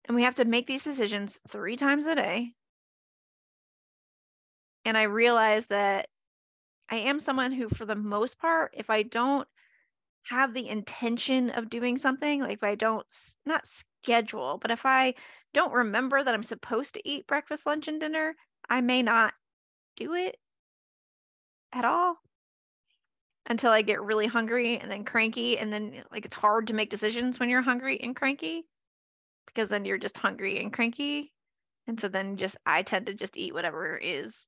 And 0.06 0.16
we 0.16 0.24
have 0.24 0.36
to 0.36 0.46
make 0.46 0.66
these 0.66 0.84
decisions 0.84 1.40
three 1.48 1.76
times 1.76 2.06
a 2.08 2.16
day. 2.16 2.54
And 4.86 4.98
I 4.98 5.04
realize 5.04 5.68
that 5.68 6.10
I 6.90 6.96
am 6.96 7.20
someone 7.20 7.52
who, 7.52 7.70
for 7.70 7.86
the 7.86 7.96
most 7.96 8.40
part, 8.40 8.74
if 8.76 8.90
I 8.90 9.04
don't 9.04 9.48
have 10.24 10.54
the 10.54 10.68
intention 10.68 11.52
of 11.52 11.70
doing 11.70 11.98
something, 11.98 12.42
like 12.42 12.54
if 12.54 12.64
I 12.64 12.76
don't, 12.76 13.06
not 13.46 13.68
schedule, 13.68 14.58
but 14.58 14.72
if 14.72 14.86
I 14.86 15.14
don't 15.54 15.74
remember 15.74 16.24
that 16.24 16.34
I'm 16.34 16.44
supposed 16.44 16.96
to 16.96 17.08
eat 17.08 17.28
breakfast, 17.28 17.66
lunch, 17.66 17.88
and 17.88 18.00
dinner, 18.00 18.36
I 18.68 18.82
may 18.82 19.04
not 19.04 19.34
do 19.96 20.14
it 20.14 20.38
at 21.72 21.86
all 21.86 22.18
until 23.50 23.72
I 23.72 23.82
get 23.82 24.02
really 24.02 24.28
hungry 24.28 24.78
and 24.78 24.90
then 24.92 25.04
cranky. 25.04 25.58
And 25.58 25.74
then, 25.74 26.04
like, 26.12 26.26
it's 26.26 26.36
hard 26.36 26.68
to 26.68 26.74
make 26.74 26.90
decisions 26.90 27.40
when 27.40 27.50
you're 27.50 27.62
hungry 27.62 28.00
and 28.02 28.16
cranky 28.16 28.66
because 29.48 29.70
then 29.70 29.86
you're 29.86 29.98
just 29.98 30.18
hungry 30.18 30.60
and 30.60 30.72
cranky. 30.72 31.34
And 31.88 32.00
so 32.00 32.08
then 32.08 32.38
just, 32.38 32.58
I 32.66 32.84
tend 32.84 33.08
to 33.08 33.14
just 33.16 33.38
eat 33.38 33.54
whatever 33.54 33.98
is 33.98 34.48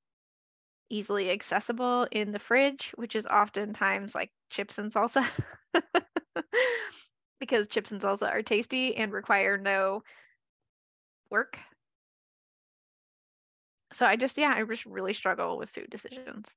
easily 0.90 1.32
accessible 1.32 2.08
in 2.12 2.32
the 2.32 2.40
fridge, 2.40 2.92
which 2.96 3.16
is 3.16 3.26
oftentimes 3.26 4.14
like 4.14 4.32
chips 4.50 4.78
and 4.78 4.94
salsa. 4.94 5.26
because 7.40 7.68
chips 7.68 7.92
and 7.92 8.02
salsa 8.02 8.30
are 8.30 8.44
tasty 8.44 8.96
and 8.96 9.12
require 9.12 9.58
no 9.58 10.04
work 11.32 11.58
so 13.94 14.06
I 14.06 14.16
just, 14.16 14.38
yeah, 14.38 14.54
I 14.56 14.64
just 14.64 14.86
really 14.86 15.14
struggle 15.14 15.58
with 15.58 15.70
food 15.70 15.90
decisions. 15.90 16.56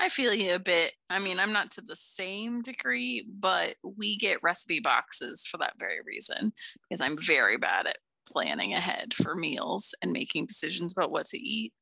I 0.00 0.08
feel 0.08 0.34
you 0.34 0.54
a 0.54 0.58
bit. 0.58 0.92
I 1.08 1.18
mean, 1.18 1.38
I'm 1.38 1.52
not 1.52 1.70
to 1.72 1.80
the 1.80 1.96
same 1.96 2.62
degree, 2.62 3.26
but 3.38 3.76
we 3.82 4.16
get 4.16 4.42
recipe 4.42 4.80
boxes 4.80 5.46
for 5.46 5.58
that 5.58 5.74
very 5.78 6.00
reason 6.04 6.52
because 6.82 7.00
I'm 7.00 7.16
very 7.16 7.56
bad 7.56 7.86
at 7.86 7.98
planning 8.26 8.72
ahead 8.72 9.12
for 9.14 9.34
meals 9.34 9.94
and 10.02 10.12
making 10.12 10.46
decisions 10.46 10.92
about 10.92 11.10
what 11.10 11.26
to 11.26 11.38
eat. 11.38 11.72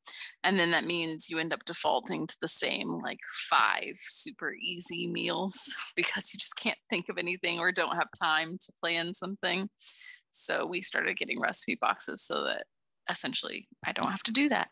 And 0.45 0.59
then 0.59 0.71
that 0.73 0.85
means 0.85 1.31
you 1.31 1.39
end 1.39 1.53
up 1.53 1.65
defaulting 1.65 2.27
to 2.27 2.37
the 2.41 2.49
same 2.49 3.01
like 3.03 3.21
five 3.49 3.95
super 3.97 4.53
easy 4.55 5.07
meals 5.07 5.75
because 5.97 6.33
you 6.33 6.39
just 6.39 6.57
can't 6.57 6.79
think 6.91 7.09
of 7.09 7.19
anything 7.19 7.59
or 7.59 7.73
don't 7.73 7.97
have 7.97 8.09
time 8.23 8.59
to 8.61 8.73
plan 8.81 9.15
something. 9.15 9.69
So 10.31 10.67
we 10.67 10.83
started 10.83 11.17
getting 11.17 11.41
recipe 11.41 11.79
boxes 11.81 12.23
so 12.23 12.45
that 12.45 12.65
essentially 13.11 13.69
I 13.87 13.93
don't 13.93 14.11
have 14.11 14.23
to 14.25 14.33
do 14.33 14.49
that. 14.49 14.69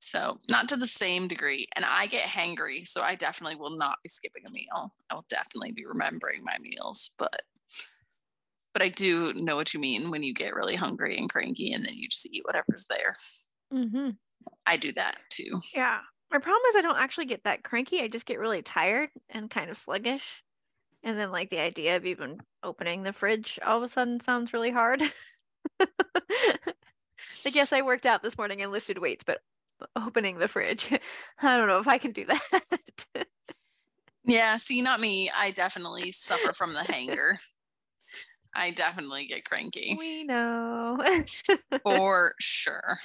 So 0.00 0.38
not 0.48 0.68
to 0.68 0.76
the 0.76 0.86
same 0.86 1.28
degree. 1.28 1.66
And 1.74 1.84
I 1.84 2.06
get 2.06 2.22
hangry, 2.22 2.86
so 2.86 3.02
I 3.02 3.14
definitely 3.14 3.56
will 3.56 3.76
not 3.76 3.98
be 4.02 4.08
skipping 4.08 4.44
a 4.46 4.50
meal. 4.50 4.94
I 5.10 5.14
will 5.14 5.26
definitely 5.28 5.72
be 5.72 5.86
remembering 5.86 6.42
my 6.44 6.56
meals, 6.58 7.10
but 7.18 7.42
but 8.72 8.82
I 8.82 8.90
do 8.90 9.32
know 9.34 9.56
what 9.56 9.74
you 9.74 9.80
mean 9.80 10.10
when 10.10 10.22
you 10.22 10.34
get 10.34 10.54
really 10.54 10.76
hungry 10.76 11.16
and 11.16 11.28
cranky 11.28 11.72
and 11.72 11.84
then 11.84 11.94
you 11.94 12.06
just 12.08 12.28
eat 12.30 12.44
whatever's 12.44 12.86
there. 12.88 13.14
Mm-hmm. 13.72 14.10
I 14.66 14.76
do 14.76 14.92
that 14.92 15.16
too. 15.30 15.58
Yeah. 15.74 15.98
My 16.30 16.38
problem 16.38 16.62
is 16.68 16.76
I 16.76 16.82
don't 16.82 16.98
actually 16.98 17.24
get 17.24 17.44
that 17.44 17.64
cranky. 17.64 18.00
I 18.00 18.08
just 18.08 18.26
get 18.26 18.38
really 18.38 18.62
tired 18.62 19.08
and 19.30 19.50
kind 19.50 19.70
of 19.70 19.78
sluggish. 19.78 20.44
And 21.02 21.18
then 21.18 21.32
like 21.32 21.50
the 21.50 21.60
idea 21.60 21.96
of 21.96 22.04
even 22.04 22.38
opening 22.62 23.02
the 23.02 23.12
fridge 23.12 23.58
all 23.64 23.78
of 23.78 23.82
a 23.82 23.88
sudden 23.88 24.20
sounds 24.20 24.52
really 24.52 24.70
hard. 24.70 25.02
like 25.80 27.54
yes, 27.54 27.72
I 27.72 27.82
worked 27.82 28.06
out 28.06 28.22
this 28.22 28.36
morning 28.36 28.62
and 28.62 28.70
lifted 28.70 28.98
weights, 28.98 29.24
but 29.24 29.40
opening 29.96 30.38
the 30.38 30.48
fridge, 30.48 30.92
I 31.42 31.56
don't 31.56 31.68
know 31.68 31.78
if 31.78 31.88
I 31.88 31.98
can 31.98 32.12
do 32.12 32.26
that. 32.26 33.26
yeah, 34.24 34.56
see, 34.56 34.82
not 34.82 35.00
me. 35.00 35.30
I 35.30 35.50
definitely 35.50 36.12
suffer 36.12 36.52
from 36.52 36.74
the 36.74 36.82
hanger. 36.82 37.36
I 38.54 38.70
definitely 38.70 39.26
get 39.26 39.44
cranky. 39.44 39.96
We 39.98 40.24
know. 40.24 40.98
For 41.84 42.34
sure. 42.40 42.98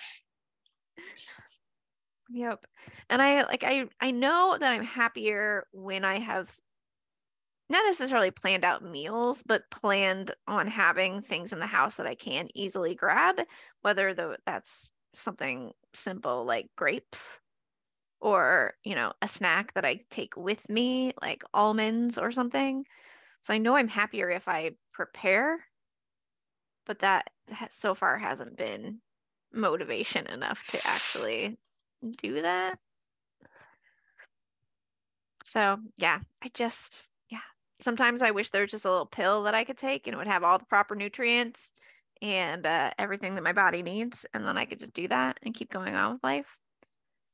Yep. 2.30 2.66
And 3.10 3.22
I 3.22 3.44
like 3.44 3.64
I 3.64 3.86
I 4.00 4.12
know 4.12 4.58
that 4.60 4.72
I'm 4.72 4.84
happier 4.84 5.68
when 5.72 6.04
I 6.06 6.20
have 6.20 6.50
not 7.70 7.86
necessarily 7.86 8.32
planned 8.32 8.64
out 8.64 8.84
meals, 8.84 9.44
but 9.44 9.70
planned 9.72 10.32
on 10.48 10.68
having 10.68 11.22
things 11.22 11.54
in 11.54 11.60
the 11.60 11.66
house 11.66 11.96
that 11.96 12.08
I 12.08 12.16
can 12.16 12.50
easily 12.54 12.94
grab, 12.94 13.42
whether 13.82 14.14
the, 14.14 14.38
that's 14.46 14.92
something 15.16 15.74
simple 15.94 16.46
like 16.46 16.70
grapes 16.76 17.40
or, 18.20 18.74
you 18.84 18.96
know, 18.96 19.14
a 19.22 19.28
snack 19.28 19.74
that 19.74 19.86
I 19.86 20.02
take 20.10 20.38
with 20.38 20.70
me, 20.70 21.14
like 21.22 21.44
almonds 21.54 22.18
or 22.18 22.32
something. 22.32 22.86
So 23.42 23.54
I 23.54 23.58
know 23.58 23.76
I'm 23.76 23.90
happier 23.90 24.30
if 24.30 24.48
I 24.48 24.72
prepare, 24.94 25.60
but 26.86 27.00
that 27.00 27.30
so 27.72 27.94
far 27.96 28.18
hasn't 28.18 28.56
been 28.56 29.00
motivation 29.54 30.28
enough 30.28 30.66
to 30.68 30.80
actually 30.88 31.58
do 32.18 32.42
that. 32.42 32.80
So, 35.46 35.78
yeah, 35.98 36.20
I 36.42 36.50
just 36.54 37.10
yeah 37.30 37.40
sometimes 37.80 38.22
I 38.22 38.32
wish 38.32 38.50
there 38.50 38.62
was 38.62 38.72
just 38.72 38.86
a 38.86 38.90
little 38.90 39.06
pill 39.06 39.44
that 39.44 39.56
I 39.56 39.66
could 39.66 39.78
take 39.78 40.08
and 40.08 40.14
it 40.14 40.18
would 40.18 40.28
have 40.28 40.44
all 40.44 40.58
the 40.58 40.66
proper 40.66 40.96
nutrients 40.96 41.72
and 42.24 42.66
uh, 42.66 42.90
everything 42.98 43.36
that 43.36 43.44
my 43.44 43.52
body 43.52 43.84
needs. 43.84 44.26
And 44.34 44.48
then 44.48 44.58
I 44.58 44.64
could 44.66 44.80
just 44.80 44.94
do 44.94 45.08
that 45.10 45.38
and 45.44 45.54
keep 45.54 45.70
going 45.70 45.94
on 45.94 46.14
with 46.14 46.24
life. 46.24 46.48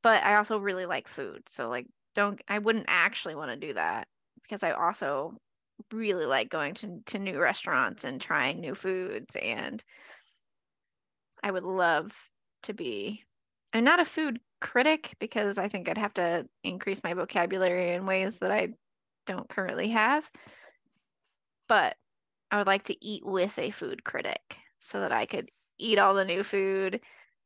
But 0.01 0.23
I 0.23 0.35
also 0.35 0.57
really 0.57 0.87
like 0.87 1.07
food. 1.07 1.43
So, 1.49 1.69
like, 1.69 1.85
don't, 2.15 2.41
I 2.47 2.57
wouldn't 2.57 2.85
actually 2.87 3.35
want 3.35 3.51
to 3.51 3.67
do 3.67 3.75
that 3.75 4.07
because 4.41 4.63
I 4.63 4.71
also 4.71 5.35
really 5.93 6.25
like 6.25 6.49
going 6.49 6.73
to, 6.75 7.01
to 7.05 7.19
new 7.19 7.39
restaurants 7.39 8.03
and 8.03 8.19
trying 8.19 8.59
new 8.59 8.73
foods. 8.73 9.35
And 9.35 9.81
I 11.43 11.51
would 11.51 11.63
love 11.63 12.11
to 12.63 12.73
be, 12.73 13.23
I'm 13.71 13.83
not 13.83 13.99
a 13.99 14.05
food 14.05 14.39
critic 14.59 15.13
because 15.19 15.59
I 15.59 15.67
think 15.67 15.87
I'd 15.87 15.99
have 15.99 16.15
to 16.15 16.47
increase 16.63 17.03
my 17.03 17.13
vocabulary 17.13 17.93
in 17.93 18.07
ways 18.07 18.39
that 18.39 18.51
I 18.51 18.69
don't 19.27 19.47
currently 19.47 19.89
have. 19.89 20.27
But 21.67 21.95
I 22.49 22.57
would 22.57 22.67
like 22.67 22.85
to 22.85 23.05
eat 23.05 23.23
with 23.23 23.59
a 23.59 23.69
food 23.69 24.03
critic 24.03 24.57
so 24.79 25.01
that 25.01 25.11
I 25.11 25.25
could 25.25 25.49
eat 25.77 25.99
all 25.99 26.13
the 26.13 26.25
new 26.25 26.43
food, 26.43 27.01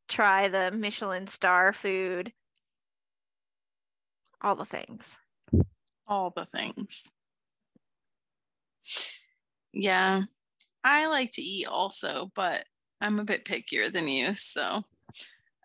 try 0.08 0.48
the 0.48 0.72
Michelin 0.72 1.28
star 1.28 1.74
food, 1.74 2.32
all 4.42 4.56
the 4.56 4.66
things. 4.66 5.18
All 6.08 6.34
the 6.36 6.46
things. 6.46 7.12
Yeah, 9.72 10.22
I 10.84 11.08
like 11.08 11.32
to 11.34 11.42
eat 11.42 11.68
also, 11.68 12.32
but 12.36 12.66
I'm 13.02 13.20
a 13.20 13.24
bit 13.24 13.46
pickier 13.46 13.92
than 13.92 14.08
you, 14.08 14.34
so 14.34 14.82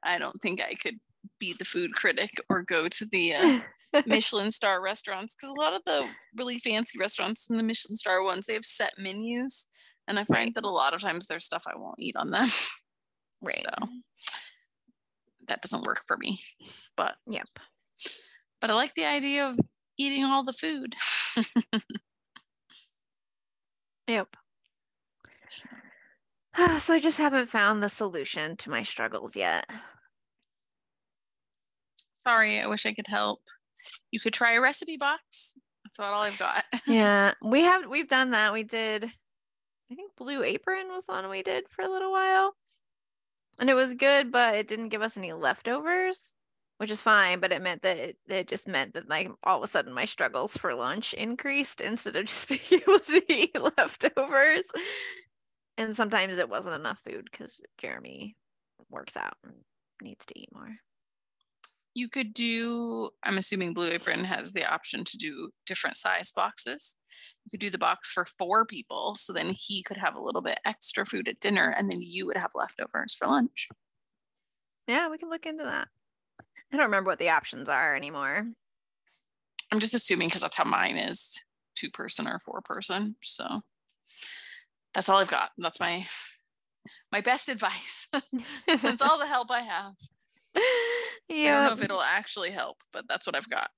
I 0.02 0.18
don't 0.18 0.40
think 0.40 0.62
I 0.62 0.74
could 0.74 0.98
be 1.38 1.52
the 1.52 1.64
food 1.64 1.94
critic 1.94 2.30
or 2.48 2.62
go 2.62 2.88
to 2.88 3.06
the 3.06 3.34
uh, 3.34 3.60
Michelin 4.06 4.50
star 4.50 4.82
restaurants 4.82 5.34
because 5.34 5.50
a 5.50 5.60
lot 5.60 5.74
of 5.74 5.82
the 5.84 6.06
really 6.36 6.58
fancy 6.58 6.98
restaurants 6.98 7.50
and 7.50 7.58
the 7.58 7.64
Michelin 7.64 7.96
star 7.96 8.22
ones 8.22 8.46
they 8.46 8.54
have 8.54 8.64
set 8.64 8.94
menus, 8.98 9.66
and 10.08 10.18
I 10.18 10.24
find 10.24 10.46
right. 10.46 10.54
that 10.54 10.64
a 10.64 10.70
lot 10.70 10.94
of 10.94 11.02
times 11.02 11.26
there's 11.26 11.44
stuff 11.44 11.64
I 11.66 11.78
won't 11.78 12.00
eat 12.00 12.16
on 12.16 12.30
them. 12.30 12.48
Right. 13.40 13.54
So 13.54 13.88
that 15.46 15.62
doesn't 15.62 15.84
work 15.84 16.00
for 16.04 16.16
me. 16.16 16.40
But 16.96 17.14
yep. 17.24 17.46
But 18.60 18.70
I 18.70 18.74
like 18.74 18.94
the 18.94 19.04
idea 19.04 19.46
of 19.46 19.60
eating 19.96 20.24
all 20.24 20.42
the 20.42 20.52
food. 20.52 20.96
yep. 24.08 24.26
So 26.80 26.94
I 26.94 26.98
just 26.98 27.18
haven't 27.18 27.48
found 27.48 27.80
the 27.80 27.88
solution 27.88 28.56
to 28.56 28.70
my 28.70 28.82
struggles 28.82 29.36
yet. 29.36 29.64
Sorry, 32.26 32.60
I 32.60 32.66
wish 32.66 32.84
I 32.84 32.92
could 32.92 33.06
help. 33.06 33.42
You 34.10 34.18
could 34.18 34.32
try 34.32 34.54
a 34.54 34.60
recipe 34.60 34.96
box. 34.96 35.54
That's 35.84 35.98
about 35.98 36.14
all 36.14 36.22
I've 36.22 36.38
got. 36.38 36.64
yeah, 36.88 37.34
we 37.44 37.62
have 37.62 37.86
we've 37.88 38.08
done 38.08 38.32
that. 38.32 38.52
We 38.52 38.64
did 38.64 39.12
I 39.90 39.94
think 39.94 40.16
Blue 40.16 40.42
Apron 40.42 40.88
was 40.88 41.06
the 41.06 41.12
one 41.12 41.28
we 41.30 41.42
did 41.42 41.68
for 41.70 41.82
a 41.82 41.90
little 41.90 42.12
while. 42.12 42.54
And 43.58 43.70
it 43.70 43.74
was 43.74 43.94
good, 43.94 44.30
but 44.30 44.54
it 44.54 44.68
didn't 44.68 44.90
give 44.90 45.02
us 45.02 45.16
any 45.16 45.32
leftovers, 45.32 46.32
which 46.76 46.90
is 46.90 47.02
fine, 47.02 47.40
but 47.40 47.52
it 47.52 47.62
meant 47.62 47.82
that 47.82 47.96
it, 47.96 48.16
it 48.28 48.48
just 48.48 48.68
meant 48.68 48.94
that 48.94 49.08
like 49.08 49.28
all 49.42 49.58
of 49.58 49.64
a 49.64 49.66
sudden 49.66 49.92
my 49.92 50.04
struggles 50.04 50.56
for 50.56 50.74
lunch 50.74 51.12
increased 51.14 51.80
instead 51.80 52.16
of 52.16 52.26
just 52.26 52.48
being 52.70 52.82
able 52.82 53.00
to 53.00 53.32
eat 53.32 53.56
leftovers 53.76 54.66
and 55.78 55.94
sometimes 55.94 56.38
it 56.38 56.50
wasn't 56.50 56.74
enough 56.74 56.98
food 56.98 57.28
because 57.30 57.60
Jeremy 57.78 58.36
works 58.90 59.16
out 59.16 59.36
and 59.44 59.54
needs 60.02 60.26
to 60.26 60.38
eat 60.38 60.48
more. 60.52 60.76
You 61.98 62.08
could 62.08 62.32
do, 62.32 63.10
I'm 63.24 63.38
assuming 63.38 63.74
Blue 63.74 63.90
Apron 63.90 64.22
has 64.22 64.52
the 64.52 64.64
option 64.72 65.02
to 65.02 65.16
do 65.16 65.50
different 65.66 65.96
size 65.96 66.30
boxes. 66.30 66.94
You 67.44 67.50
could 67.50 67.58
do 67.58 67.70
the 67.70 67.76
box 67.76 68.12
for 68.12 68.24
four 68.24 68.64
people. 68.64 69.16
So 69.16 69.32
then 69.32 69.52
he 69.52 69.82
could 69.82 69.96
have 69.96 70.14
a 70.14 70.22
little 70.22 70.40
bit 70.40 70.60
extra 70.64 71.04
food 71.04 71.26
at 71.26 71.40
dinner 71.40 71.74
and 71.76 71.90
then 71.90 72.00
you 72.00 72.24
would 72.26 72.36
have 72.36 72.52
leftovers 72.54 73.14
for 73.14 73.26
lunch. 73.26 73.68
Yeah, 74.86 75.10
we 75.10 75.18
can 75.18 75.28
look 75.28 75.44
into 75.44 75.64
that. 75.64 75.88
I 76.72 76.76
don't 76.76 76.86
remember 76.86 77.10
what 77.10 77.18
the 77.18 77.30
options 77.30 77.68
are 77.68 77.96
anymore. 77.96 78.46
I'm 79.72 79.80
just 79.80 79.94
assuming 79.94 80.28
because 80.28 80.42
that's 80.42 80.56
how 80.56 80.64
mine 80.64 80.96
is 80.96 81.42
two 81.74 81.90
person 81.90 82.28
or 82.28 82.38
four 82.38 82.60
person. 82.60 83.16
So 83.24 83.44
that's 84.94 85.08
all 85.08 85.18
I've 85.18 85.28
got. 85.28 85.50
That's 85.58 85.80
my 85.80 86.06
my 87.10 87.22
best 87.22 87.48
advice. 87.48 88.06
that's 88.68 89.02
all 89.02 89.18
the 89.18 89.26
help 89.26 89.50
I 89.50 89.62
have. 89.62 89.94
Yeah. 91.28 91.36
I 91.48 91.50
don't 91.50 91.64
know 91.64 91.72
if 91.72 91.82
it'll 91.82 92.02
actually 92.02 92.50
help, 92.50 92.78
but 92.92 93.06
that's 93.08 93.26
what 93.26 93.36
I've 93.36 93.48
got. 93.48 93.70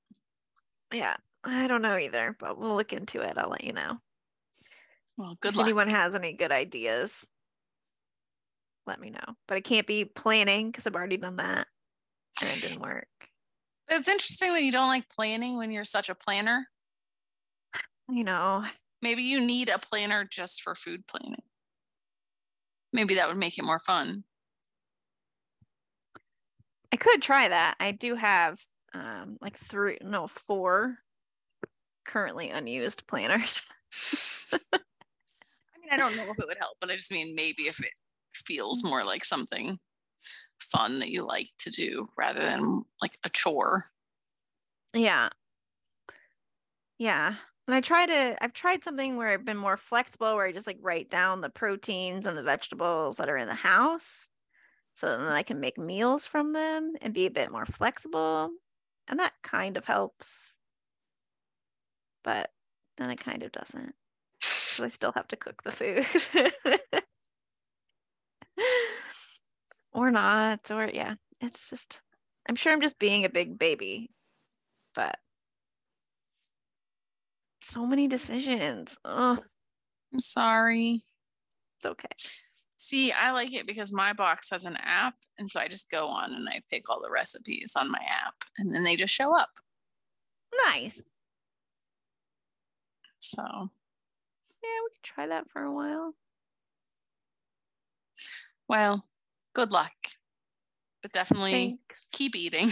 Yeah. 0.93 1.17
I 1.45 1.69
don't 1.69 1.83
know 1.83 1.97
either, 1.97 2.37
but 2.39 2.59
we'll 2.59 2.77
look 2.77 2.93
into 2.93 3.23
it. 3.23 3.39
I'll 3.39 3.51
let 3.51 3.65
you 3.65 3.73
know. 3.73 3.99
Well, 5.17 5.37
good 5.41 5.51
if 5.51 5.57
luck. 5.57 5.67
anyone 5.67 5.89
has 5.89 6.15
any 6.15 6.35
good 6.35 6.53
ideas, 6.53 7.25
let 8.87 9.01
me 9.01 9.11
know. 9.11 9.35
But 9.49 9.57
I 9.57 9.61
can't 9.61 9.87
be 9.87 10.05
planning 10.05 10.71
because 10.71 10.87
I've 10.87 10.95
already 10.95 11.17
done 11.17 11.37
that 11.37 11.67
and 12.41 12.51
it 12.51 12.61
didn't 12.61 12.83
work. 12.83 13.09
It's 13.89 14.09
interesting 14.09 14.53
that 14.53 14.63
you 14.63 14.73
don't 14.73 14.89
like 14.89 15.09
planning 15.09 15.57
when 15.57 15.73
you're 15.73 15.85
such 15.85 16.11
a 16.11 16.15
planner. 16.15 16.67
You 18.09 18.25
know, 18.25 18.65
Maybe 19.03 19.23
you 19.23 19.41
need 19.41 19.69
a 19.69 19.79
planner 19.79 20.27
just 20.31 20.63
for 20.63 20.75
food 20.75 21.07
planning. 21.07 21.43
Maybe 22.93 23.15
that 23.15 23.29
would 23.29 23.39
make 23.39 23.59
it 23.59 23.65
more 23.65 23.81
fun. 23.81 24.25
I 26.93 26.97
could 26.97 27.23
try 27.23 27.49
that. 27.49 27.77
I 27.81 27.93
do 27.93 28.15
have 28.15 28.61
um, 28.95 29.37
like 29.41 29.59
three, 29.59 29.99
no, 30.03 30.27
four 30.27 30.99
currently 32.07 32.51
unused 32.51 33.07
planners. 33.07 33.63
I 34.53 34.59
mean, 35.81 35.91
I 35.91 35.97
don't 35.97 36.17
know 36.17 36.31
if 36.31 36.39
it 36.39 36.47
would 36.49 36.59
help, 36.59 36.77
but 36.81 36.91
I 36.91 36.97
just 36.97 37.13
mean 37.13 37.35
maybe 37.35 37.69
if 37.69 37.81
it 37.81 37.93
feels 38.35 38.83
more 38.83 39.05
like 39.05 39.25
something 39.25 39.79
fun 40.61 41.01
that 41.01 41.11
you 41.11 41.25
like 41.25 41.49
to 41.59 41.71
do 41.71 42.09
rather 42.17 42.41
than 42.41 42.83
like 43.01 43.17
a 43.25 43.29
chore. 43.29 43.85
Yeah. 44.93 45.29
Yeah. 46.99 47.35
And 47.67 47.75
I 47.75 47.81
try 47.81 48.07
to, 48.07 48.37
I've 48.41 48.53
tried 48.53 48.83
something 48.83 49.17
where 49.17 49.29
I've 49.29 49.45
been 49.45 49.57
more 49.57 49.77
flexible, 49.77 50.35
where 50.35 50.47
I 50.47 50.53
just 50.53 50.67
like 50.67 50.79
write 50.81 51.11
down 51.11 51.41
the 51.41 51.51
proteins 51.51 52.27
and 52.27 52.37
the 52.37 52.43
vegetables 52.43 53.19
that 53.19 53.29
are 53.29 53.37
in 53.37 53.47
the 53.47 53.55
house. 53.55 54.29
So 54.95 55.07
then 55.07 55.21
I 55.29 55.43
can 55.43 55.61
make 55.61 55.79
meals 55.79 56.27
from 56.27 56.53
them 56.53 56.95
and 57.01 57.15
be 57.15 57.27
a 57.27 57.31
bit 57.31 57.51
more 57.51 57.67
flexible. 57.67 58.51
And 59.09 59.19
that 59.19 59.33
kind 59.43 59.77
of 59.77 59.85
helps. 59.85 60.59
But 62.23 62.51
then 62.97 63.11
it 63.11 63.21
kind 63.21 63.43
of 63.43 63.53
doesn't. 63.53 63.95
So 64.41 64.85
I 64.85 64.91
still 64.91 65.13
have 65.13 65.29
to 65.29 65.37
cook 65.37 65.63
the 65.63 65.73
food. 65.73 66.07
or 69.93 70.11
not. 70.11 70.71
Or 70.71 70.89
yeah, 70.93 71.15
it's 71.41 71.71
just, 71.71 72.01
I'm 72.49 72.57
sure 72.57 72.73
I'm 72.73 72.81
just 72.81 72.99
being 72.99 73.25
a 73.25 73.31
big 73.31 73.59
baby. 73.59 74.11
But 74.95 75.19
so 77.63 77.87
many 77.87 78.09
decisions. 78.09 78.99
Oh, 79.05 79.39
I'm 80.13 80.21
sorry. 80.21 81.05
It's 81.79 81.87
okay. 81.87 82.09
See, 82.81 83.13
I 83.13 83.33
like 83.33 83.53
it 83.53 83.67
because 83.67 83.93
my 83.93 84.15
box 84.15 84.49
has 84.51 84.65
an 84.65 84.79
app. 84.83 85.13
And 85.39 85.51
so 85.51 85.61
I 85.61 85.69
just 85.69 85.91
go 85.91 86.07
on 86.07 86.33
and 86.33 86.49
I 86.49 86.63
pick 86.71 86.89
all 86.89 87.03
the 87.03 87.11
recipes 87.11 87.75
on 87.77 87.91
my 87.91 88.01
app 88.09 88.35
and 88.57 88.75
then 88.75 88.85
they 88.85 88.97
just 88.97 89.13
show 89.13 89.37
up. 89.37 89.51
Nice. 90.67 91.03
So, 93.19 93.43
yeah, 93.43 94.79
we 94.83 94.91
could 94.95 95.03
try 95.03 95.27
that 95.27 95.51
for 95.51 95.63
a 95.63 95.75
while. 95.75 96.15
Well, 98.67 99.05
good 99.55 99.73
luck. 99.73 99.93
But 101.03 101.13
definitely 101.13 101.53
Thanks. 101.53 101.83
keep 102.13 102.35
eating. 102.35 102.71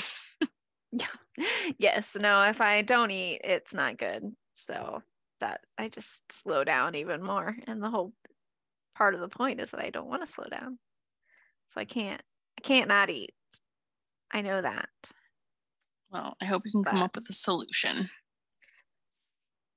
yeah. 0.92 1.06
Yes. 1.78 2.16
No, 2.18 2.42
if 2.44 2.62
I 2.62 2.80
don't 2.80 3.10
eat, 3.10 3.42
it's 3.44 3.74
not 3.74 3.98
good. 3.98 4.24
So 4.54 5.02
that 5.40 5.60
I 5.76 5.88
just 5.88 6.32
slow 6.32 6.64
down 6.64 6.94
even 6.94 7.22
more. 7.22 7.54
And 7.66 7.82
the 7.82 7.90
whole 7.90 8.12
part 8.98 9.14
of 9.14 9.20
the 9.20 9.28
point 9.28 9.60
is 9.60 9.70
that 9.70 9.80
I 9.80 9.90
don't 9.90 10.08
want 10.08 10.22
to 10.22 10.30
slow 10.30 10.46
down. 10.50 10.78
So 11.68 11.80
I 11.80 11.84
can't 11.84 12.20
I 12.58 12.60
can't 12.60 12.88
not 12.88 13.08
eat. 13.08 13.32
I 14.32 14.42
know 14.42 14.60
that. 14.60 14.88
Well, 16.10 16.36
I 16.40 16.44
hope 16.44 16.62
you 16.66 16.72
can 16.72 16.82
but, 16.82 16.90
come 16.90 17.02
up 17.02 17.14
with 17.14 17.28
a 17.30 17.32
solution. 17.32 18.08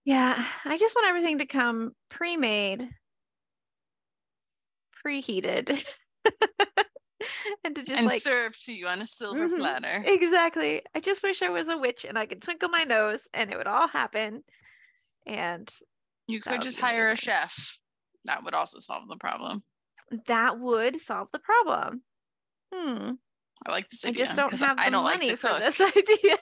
Yeah, 0.03 0.43
I 0.65 0.77
just 0.77 0.95
want 0.95 1.09
everything 1.09 1.37
to 1.37 1.45
come 1.45 1.91
pre-made, 2.09 2.89
preheated. 5.05 5.83
and 7.63 7.75
to 7.75 7.83
just 7.83 7.91
and 7.91 8.07
like 8.07 8.21
serve 8.21 8.57
to 8.61 8.73
you 8.73 8.87
on 8.87 9.01
a 9.01 9.05
silver 9.05 9.47
mm-hmm, 9.47 9.57
platter. 9.57 10.03
Exactly. 10.07 10.81
I 10.95 11.01
just 11.01 11.21
wish 11.21 11.43
I 11.43 11.49
was 11.49 11.67
a 11.67 11.77
witch 11.77 12.05
and 12.07 12.17
I 12.17 12.25
could 12.25 12.41
twinkle 12.41 12.69
my 12.69 12.83
nose 12.83 13.27
and 13.33 13.51
it 13.51 13.57
would 13.57 13.67
all 13.67 13.87
happen 13.87 14.43
and 15.27 15.69
you 16.27 16.41
could 16.41 16.61
just 16.61 16.79
hire 16.79 17.09
amazing. 17.09 17.29
a 17.29 17.31
chef. 17.33 17.77
That 18.25 18.43
would 18.43 18.53
also 18.53 18.79
solve 18.79 19.07
the 19.07 19.17
problem. 19.17 19.63
That 20.27 20.59
would 20.59 20.99
solve 20.99 21.29
the 21.31 21.39
problem. 21.39 22.01
Hmm. 22.73 23.11
I 23.65 23.71
like 23.71 23.89
this 23.89 24.05
idea. 24.05 24.23
I 24.23 24.25
just 24.25 24.35
don't 24.35 24.67
have 24.67 24.79
I 24.79 24.89
don't 24.89 25.03
like 25.03 25.21
to 25.21 25.37
cook. 25.37 25.59
this 25.59 25.79
idea. 25.97 26.37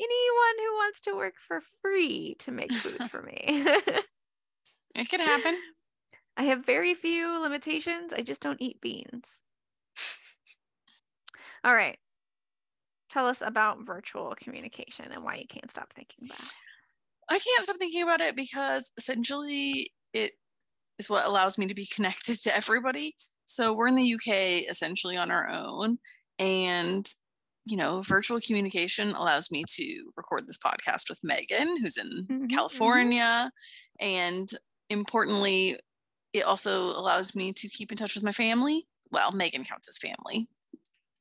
anyone 0.00 0.56
who 0.58 0.74
wants 0.74 1.00
to 1.02 1.16
work 1.16 1.34
for 1.46 1.60
free 1.82 2.36
to 2.40 2.52
make 2.52 2.72
food 2.72 3.10
for 3.10 3.22
me. 3.22 3.40
it 4.94 5.08
could 5.08 5.20
happen. 5.20 5.56
I 6.36 6.44
have 6.44 6.66
very 6.66 6.94
few 6.94 7.40
limitations. 7.40 8.12
I 8.12 8.22
just 8.22 8.40
don't 8.40 8.60
eat 8.60 8.80
beans. 8.80 9.40
All 11.64 11.74
right. 11.74 11.98
Tell 13.10 13.26
us 13.26 13.42
about 13.44 13.86
virtual 13.86 14.34
communication 14.36 15.06
and 15.12 15.22
why 15.22 15.36
you 15.36 15.46
can't 15.46 15.70
stop 15.70 15.92
thinking 15.94 16.28
about 16.28 16.40
it. 16.40 16.54
I 17.28 17.38
can't 17.38 17.64
stop 17.64 17.76
thinking 17.76 18.02
about 18.02 18.20
it 18.20 18.34
because 18.36 18.90
essentially 18.98 19.92
it 20.14 20.32
is 20.98 21.10
what 21.10 21.26
allows 21.26 21.58
me 21.58 21.66
to 21.66 21.74
be 21.74 21.86
connected 21.86 22.40
to 22.42 22.56
everybody. 22.56 23.14
So 23.46 23.74
we're 23.74 23.88
in 23.88 23.96
the 23.96 24.14
UK 24.14 24.70
essentially 24.70 25.16
on 25.16 25.30
our 25.30 25.48
own. 25.50 25.98
And, 26.38 27.06
you 27.66 27.76
know, 27.76 28.02
virtual 28.02 28.40
communication 28.40 29.10
allows 29.10 29.50
me 29.50 29.64
to 29.68 30.12
record 30.16 30.46
this 30.46 30.58
podcast 30.58 31.08
with 31.08 31.20
Megan, 31.22 31.76
who's 31.80 31.96
in 31.96 32.26
mm-hmm. 32.30 32.46
California. 32.46 33.50
Mm-hmm. 33.50 34.06
And 34.06 34.48
importantly, 34.88 35.78
it 36.32 36.44
also 36.44 36.96
allows 36.98 37.34
me 37.34 37.52
to 37.52 37.68
keep 37.68 37.92
in 37.92 37.98
touch 37.98 38.14
with 38.14 38.24
my 38.24 38.32
family. 38.32 38.86
Well, 39.10 39.32
Megan 39.32 39.64
counts 39.64 39.88
as 39.88 39.98
family 39.98 40.48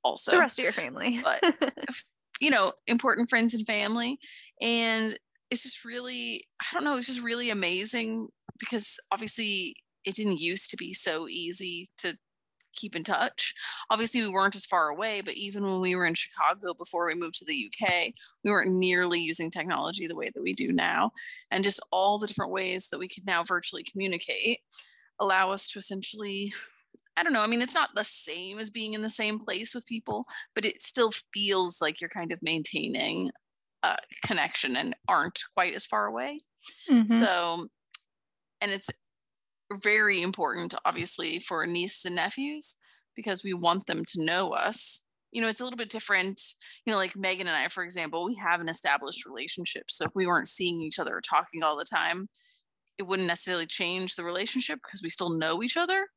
also. 0.04 0.32
The 0.32 0.40
rest 0.40 0.60
of 0.60 0.64
your 0.64 0.74
family. 0.74 1.22
but, 1.24 1.44
you 2.40 2.50
know, 2.50 2.74
important 2.88 3.30
friends 3.30 3.54
and 3.54 3.66
family. 3.66 4.18
And 4.62 5.18
it's 5.52 5.64
just 5.64 5.86
really, 5.86 6.46
I 6.62 6.66
don't 6.74 6.84
know, 6.84 6.98
it's 6.98 7.08
just 7.08 7.22
really 7.22 7.50
amazing 7.50 8.30
because 8.64 9.00
obviously 9.12 9.76
it 10.06 10.16
didn't 10.16 10.40
used 10.40 10.70
to 10.70 10.78
be 10.78 10.94
so 10.94 11.28
easy 11.28 11.88
to 11.98 12.18
keep 12.74 12.96
in 12.96 13.04
touch. 13.04 13.54
Obviously, 13.90 14.22
we 14.22 14.30
weren't 14.30 14.56
as 14.56 14.66
far 14.66 14.90
away, 14.90 15.22
but 15.22 15.36
even 15.36 15.64
when 15.64 15.80
we 15.80 15.96
were 15.96 16.06
in 16.06 16.16
Chicago 16.16 16.74
before 16.74 17.08
we 17.08 17.16
moved 17.16 17.36
to 17.36 17.46
the 17.46 17.70
UK, 17.70 18.14
we 18.44 18.52
weren't 18.52 18.72
nearly 18.72 19.20
using 19.20 19.52
technology 19.52 20.08
the 20.08 20.16
way 20.16 20.30
that 20.34 20.42
we 20.42 20.54
do 20.54 20.72
now. 20.72 21.12
And 21.52 21.64
just 21.64 21.86
all 21.92 22.18
the 22.18 22.28
different 22.28 22.52
ways 22.52 22.90
that 22.90 23.00
we 23.00 23.08
could 23.08 23.26
now 23.26 23.44
virtually 23.44 23.84
communicate 23.84 24.60
allow 25.20 25.52
us 25.52 25.68
to 25.70 25.80
essentially 25.80 26.52
I 27.16 27.22
don't 27.22 27.34
know. 27.34 27.42
I 27.42 27.48
mean, 27.48 27.62
it's 27.62 27.76
not 27.76 27.92
the 27.96 28.04
same 28.04 28.58
as 28.58 28.72
being 28.72 28.96
in 28.96 29.04
the 29.04 29.10
same 29.10 29.38
place 29.38 29.76
with 29.76 29.86
people, 29.86 30.26
but 30.56 30.66
it 30.66 30.82
still 30.82 31.12
feels 31.32 31.80
like 31.80 32.02
you're 32.02 32.10
kind 32.10 32.32
of 32.32 32.42
maintaining 32.42 33.30
a 33.84 33.98
connection 34.26 34.76
and 34.76 34.96
aren't 35.08 35.40
quite 35.54 35.76
as 35.76 35.86
far 35.86 36.08
away. 36.08 36.40
Mm-hmm. 36.90 37.06
So, 37.06 37.68
and 38.64 38.72
it's 38.72 38.90
very 39.84 40.22
important, 40.22 40.74
obviously, 40.86 41.40
for 41.40 41.68
nieces 41.68 42.06
and 42.06 42.16
nephews 42.16 42.76
because 43.16 43.44
we 43.44 43.54
want 43.54 43.86
them 43.86 44.04
to 44.08 44.24
know 44.24 44.50
us. 44.52 45.04
You 45.32 45.42
know, 45.42 45.50
it's 45.50 45.60
a 45.60 45.64
little 45.64 45.78
bit 45.78 45.90
different. 45.90 46.42
You 46.86 46.94
know, 46.94 46.98
like 46.98 47.16
Megan 47.16 47.48
and 47.48 47.56
I, 47.56 47.68
for 47.68 47.84
example, 47.84 48.26
we 48.26 48.40
have 48.42 48.62
an 48.62 48.70
established 48.70 49.26
relationship. 49.26 49.84
So 49.90 50.06
if 50.06 50.12
we 50.16 50.26
weren't 50.26 50.48
seeing 50.48 50.82
each 50.82 50.98
other 50.98 51.18
or 51.18 51.22
talking 51.22 51.62
all 51.62 51.78
the 51.78 51.86
time, 51.86 52.30
it 52.98 53.04
wouldn't 53.04 53.28
necessarily 53.28 53.66
change 53.66 54.16
the 54.16 54.24
relationship 54.24 54.80
because 54.84 55.02
we 55.04 55.10
still 55.10 55.38
know 55.38 55.62
each 55.62 55.76
other. 55.76 56.08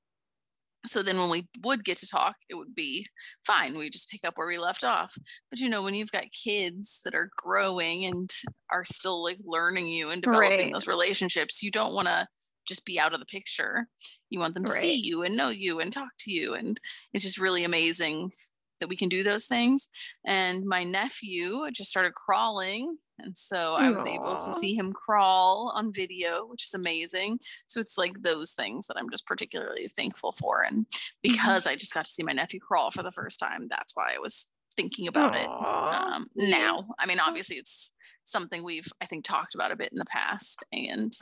So 0.87 1.03
then 1.03 1.19
when 1.19 1.31
we 1.31 1.49
would 1.65 1.85
get 1.85 1.97
to 1.99 2.09
talk, 2.09 2.37
it 2.49 2.55
would 2.55 2.75
be 2.75 3.07
fine. 3.47 3.77
We 3.77 3.91
just 3.91 4.11
pick 4.11 4.25
up 4.25 4.35
where 4.37 4.47
we 4.47 4.59
left 4.59 4.85
off. 4.85 5.17
But 5.51 5.61
you 5.61 5.69
know, 5.69 5.83
when 5.83 5.95
you've 5.95 6.13
got 6.13 6.25
kids 6.45 7.01
that 7.05 7.15
are 7.15 7.31
growing 7.37 8.05
and 8.05 8.31
are 8.73 8.85
still 8.85 9.23
like 9.23 9.39
learning 9.45 9.89
you 9.89 10.11
and 10.11 10.23
developing 10.23 10.59
right. 10.59 10.73
those 10.73 10.89
relationships, 10.89 11.63
you 11.63 11.71
don't 11.71 11.95
want 11.95 12.09
to 12.09 12.27
just 12.67 12.85
be 12.85 12.99
out 12.99 13.15
of 13.15 13.21
the 13.21 13.27
picture. 13.27 13.87
You 14.31 14.41
want 14.41 14.55
them 14.55 14.65
to 14.65 14.73
right. 14.73 14.81
see 14.81 14.95
you 14.95 15.23
and 15.23 15.37
know 15.37 15.49
you 15.49 15.81
and 15.81 15.93
talk 15.93 16.11
to 16.21 16.33
you. 16.33 16.55
And 16.55 16.79
it's 17.13 17.25
just 17.25 17.41
really 17.41 17.65
amazing 17.65 18.33
that 18.81 18.89
we 18.89 18.97
can 18.97 19.09
do 19.09 19.23
those 19.23 19.47
things. 19.47 19.89
And 20.27 20.65
my 20.65 20.85
nephew 20.85 21.71
just 21.73 21.91
started 21.91 22.15
crawling. 22.15 22.99
And 23.19 23.37
so 23.37 23.75
I 23.75 23.91
was 23.91 24.05
Aww. 24.05 24.15
able 24.15 24.37
to 24.37 24.53
see 24.53 24.75
him 24.75 24.93
crawl 24.93 25.73
on 25.75 25.93
video, 25.93 26.45
which 26.47 26.65
is 26.65 26.75
amazing. 26.75 27.41
So 27.67 27.81
it's 27.81 27.97
like 27.97 28.23
those 28.23 28.53
things 28.53 28.87
that 28.87 28.97
I'm 28.97 29.11
just 29.11 29.27
particularly 29.27 29.89
thankful 29.89 30.33
for. 30.33 30.63
And 30.63 30.87
mm-hmm. 30.87 31.13
because 31.23 31.65
mm-hmm. 31.65 31.73
I 31.73 31.77
just 31.77 31.95
got 31.95 32.05
to 32.05 32.11
see 32.11 32.23
my 32.23 32.33
nephew 32.33 32.61
crawl 32.61 32.91
for 32.91 33.03
the 33.03 33.11
first 33.11 33.41
time, 33.41 33.69
that's 33.69 33.97
why 33.97 34.13
I 34.15 34.19
was 34.19 34.47
thinking 34.77 35.09
about 35.09 35.33
Aww. 35.33 35.43
it 35.43 35.49
um, 35.49 36.27
now. 36.37 36.89
I 36.99 37.07
mean, 37.07 37.19
obviously, 37.21 37.57
it's 37.57 37.93
something 38.25 38.63
we've, 38.63 38.89
I 39.01 39.07
think, 39.07 39.25
talked 39.25 39.55
about 39.55 39.73
a 39.73 39.77
bit 39.77 39.89
in 39.93 39.99
the 39.99 40.05
past. 40.05 40.65
And, 40.73 41.13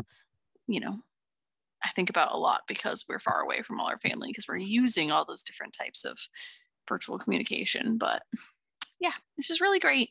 you 0.67 0.81
know, 0.81 0.99
I 1.85 1.91
think 1.91 2.11
about 2.11 2.33
a 2.33 2.39
lot 2.39 2.63
because 2.67 3.05
we're 3.09 3.19
far 3.19 3.41
away 3.41 3.63
from 3.63 3.79
all 3.79 3.89
our 3.89 3.99
family 3.99 4.29
because 4.31 4.49
we're 4.49 4.57
using 4.57 5.13
all 5.13 5.25
those 5.25 5.43
different 5.43 5.75
types 5.75 6.05
of 6.05 6.19
virtual 6.89 7.19
communication. 7.19 7.99
But 7.99 8.23
yeah, 9.05 9.13
this 9.37 9.51
is 9.51 9.61
really 9.61 9.79
great. 9.79 10.11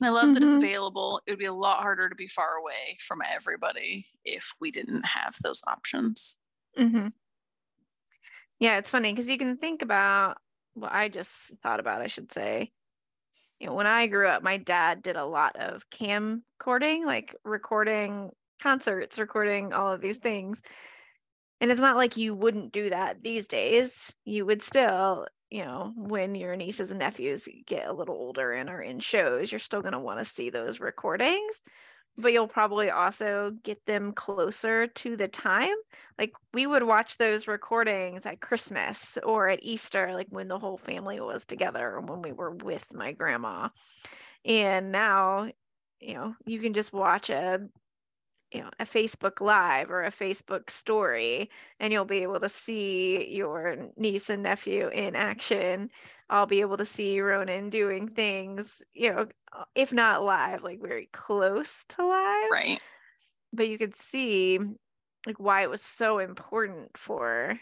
And 0.00 0.08
I 0.08 0.12
love 0.12 0.24
mm-hmm. 0.24 0.34
that 0.34 0.44
it's 0.44 0.54
mm-hmm. 0.54 0.64
available. 0.64 1.20
It 1.26 1.32
would 1.32 1.38
be 1.40 1.46
a 1.46 1.52
lot 1.52 1.82
harder 1.82 2.08
to 2.08 2.14
be 2.14 2.28
far 2.28 2.58
away 2.62 2.96
from 3.00 3.22
everybody 3.28 4.06
if 4.24 4.54
we 4.60 4.70
didn't 4.70 5.04
have 5.04 5.34
those 5.42 5.64
options. 5.66 6.38
Mm-hmm. 6.78 7.08
Yeah, 8.60 8.78
it's 8.78 8.90
funny 8.90 9.12
because 9.12 9.28
you 9.28 9.36
can 9.36 9.56
think 9.56 9.82
about 9.82 10.38
what 10.74 10.92
I 10.92 11.08
just 11.08 11.52
thought 11.60 11.80
about, 11.80 12.02
I 12.02 12.06
should 12.06 12.30
say. 12.30 12.70
You 13.58 13.66
know, 13.66 13.74
when 13.74 13.88
I 13.88 14.06
grew 14.06 14.28
up, 14.28 14.44
my 14.44 14.58
dad 14.58 15.02
did 15.02 15.16
a 15.16 15.24
lot 15.24 15.56
of 15.56 15.84
camcording, 15.90 17.04
like 17.04 17.34
recording 17.44 18.30
concerts, 18.62 19.18
recording 19.18 19.72
all 19.72 19.92
of 19.92 20.00
these 20.00 20.18
things. 20.18 20.62
And 21.60 21.72
it's 21.72 21.80
not 21.80 21.96
like 21.96 22.16
you 22.16 22.32
wouldn't 22.32 22.72
do 22.72 22.90
that 22.90 23.24
these 23.24 23.48
days. 23.48 24.14
You 24.24 24.46
would 24.46 24.62
still, 24.62 25.26
you 25.50 25.64
know, 25.64 25.92
when 25.96 26.34
your 26.34 26.54
nieces 26.54 26.90
and 26.90 27.00
nephews 27.00 27.48
get 27.66 27.88
a 27.88 27.92
little 27.92 28.14
older 28.14 28.52
and 28.52 28.70
are 28.70 28.80
in 28.80 29.00
shows, 29.00 29.50
you're 29.50 29.58
still 29.58 29.82
going 29.82 29.92
to 29.92 29.98
want 29.98 30.20
to 30.20 30.24
see 30.24 30.50
those 30.50 30.78
recordings, 30.78 31.62
but 32.16 32.32
you'll 32.32 32.46
probably 32.46 32.90
also 32.90 33.52
get 33.64 33.84
them 33.84 34.12
closer 34.12 34.86
to 34.86 35.16
the 35.16 35.26
time. 35.26 35.74
Like 36.18 36.32
we 36.54 36.66
would 36.66 36.84
watch 36.84 37.18
those 37.18 37.48
recordings 37.48 38.26
at 38.26 38.40
Christmas 38.40 39.18
or 39.24 39.48
at 39.48 39.60
Easter, 39.62 40.14
like 40.14 40.28
when 40.30 40.46
the 40.46 40.58
whole 40.58 40.78
family 40.78 41.20
was 41.20 41.44
together 41.44 42.00
when 42.00 42.22
we 42.22 42.30
were 42.30 42.52
with 42.52 42.86
my 42.92 43.12
grandma. 43.12 43.70
And 44.44 44.92
now, 44.92 45.50
you 46.00 46.14
know, 46.14 46.34
you 46.46 46.60
can 46.60 46.74
just 46.74 46.92
watch 46.92 47.28
a 47.28 47.68
you 48.52 48.60
know 48.60 48.70
a 48.78 48.84
facebook 48.84 49.40
live 49.40 49.90
or 49.90 50.04
a 50.04 50.10
facebook 50.10 50.70
story 50.70 51.50
and 51.78 51.92
you'll 51.92 52.04
be 52.04 52.22
able 52.22 52.40
to 52.40 52.48
see 52.48 53.28
your 53.30 53.76
niece 53.96 54.30
and 54.30 54.42
nephew 54.42 54.88
in 54.88 55.16
action. 55.16 55.90
I'll 56.28 56.46
be 56.46 56.60
able 56.60 56.76
to 56.76 56.84
see 56.84 57.20
ronan 57.20 57.70
doing 57.70 58.08
things 58.08 58.82
you 58.94 59.12
know 59.12 59.26
if 59.74 59.92
not 59.92 60.24
live 60.24 60.62
like 60.62 60.80
very 60.80 61.08
close 61.12 61.84
to 61.90 62.06
live. 62.06 62.50
Right. 62.52 62.82
But 63.52 63.68
you 63.68 63.78
could 63.78 63.96
see 63.96 64.60
like 65.26 65.38
why 65.38 65.62
it 65.62 65.70
was 65.70 65.82
so 65.82 66.18
important 66.18 66.96
for 66.96 67.58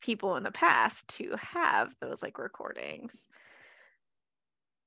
people 0.00 0.36
in 0.36 0.42
the 0.42 0.50
past 0.50 1.06
to 1.08 1.36
have 1.38 1.90
those 2.00 2.22
like 2.22 2.38
recordings 2.38 3.16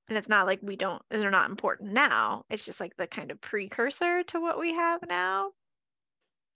and 0.09 0.17
it's 0.17 0.29
not 0.29 0.47
like 0.47 0.59
we 0.61 0.75
don't 0.75 1.01
they're 1.09 1.31
not 1.31 1.49
important 1.49 1.93
now 1.93 2.43
it's 2.49 2.65
just 2.65 2.79
like 2.79 2.95
the 2.97 3.07
kind 3.07 3.31
of 3.31 3.39
precursor 3.39 4.23
to 4.23 4.39
what 4.39 4.59
we 4.59 4.73
have 4.73 5.01
now. 5.07 5.51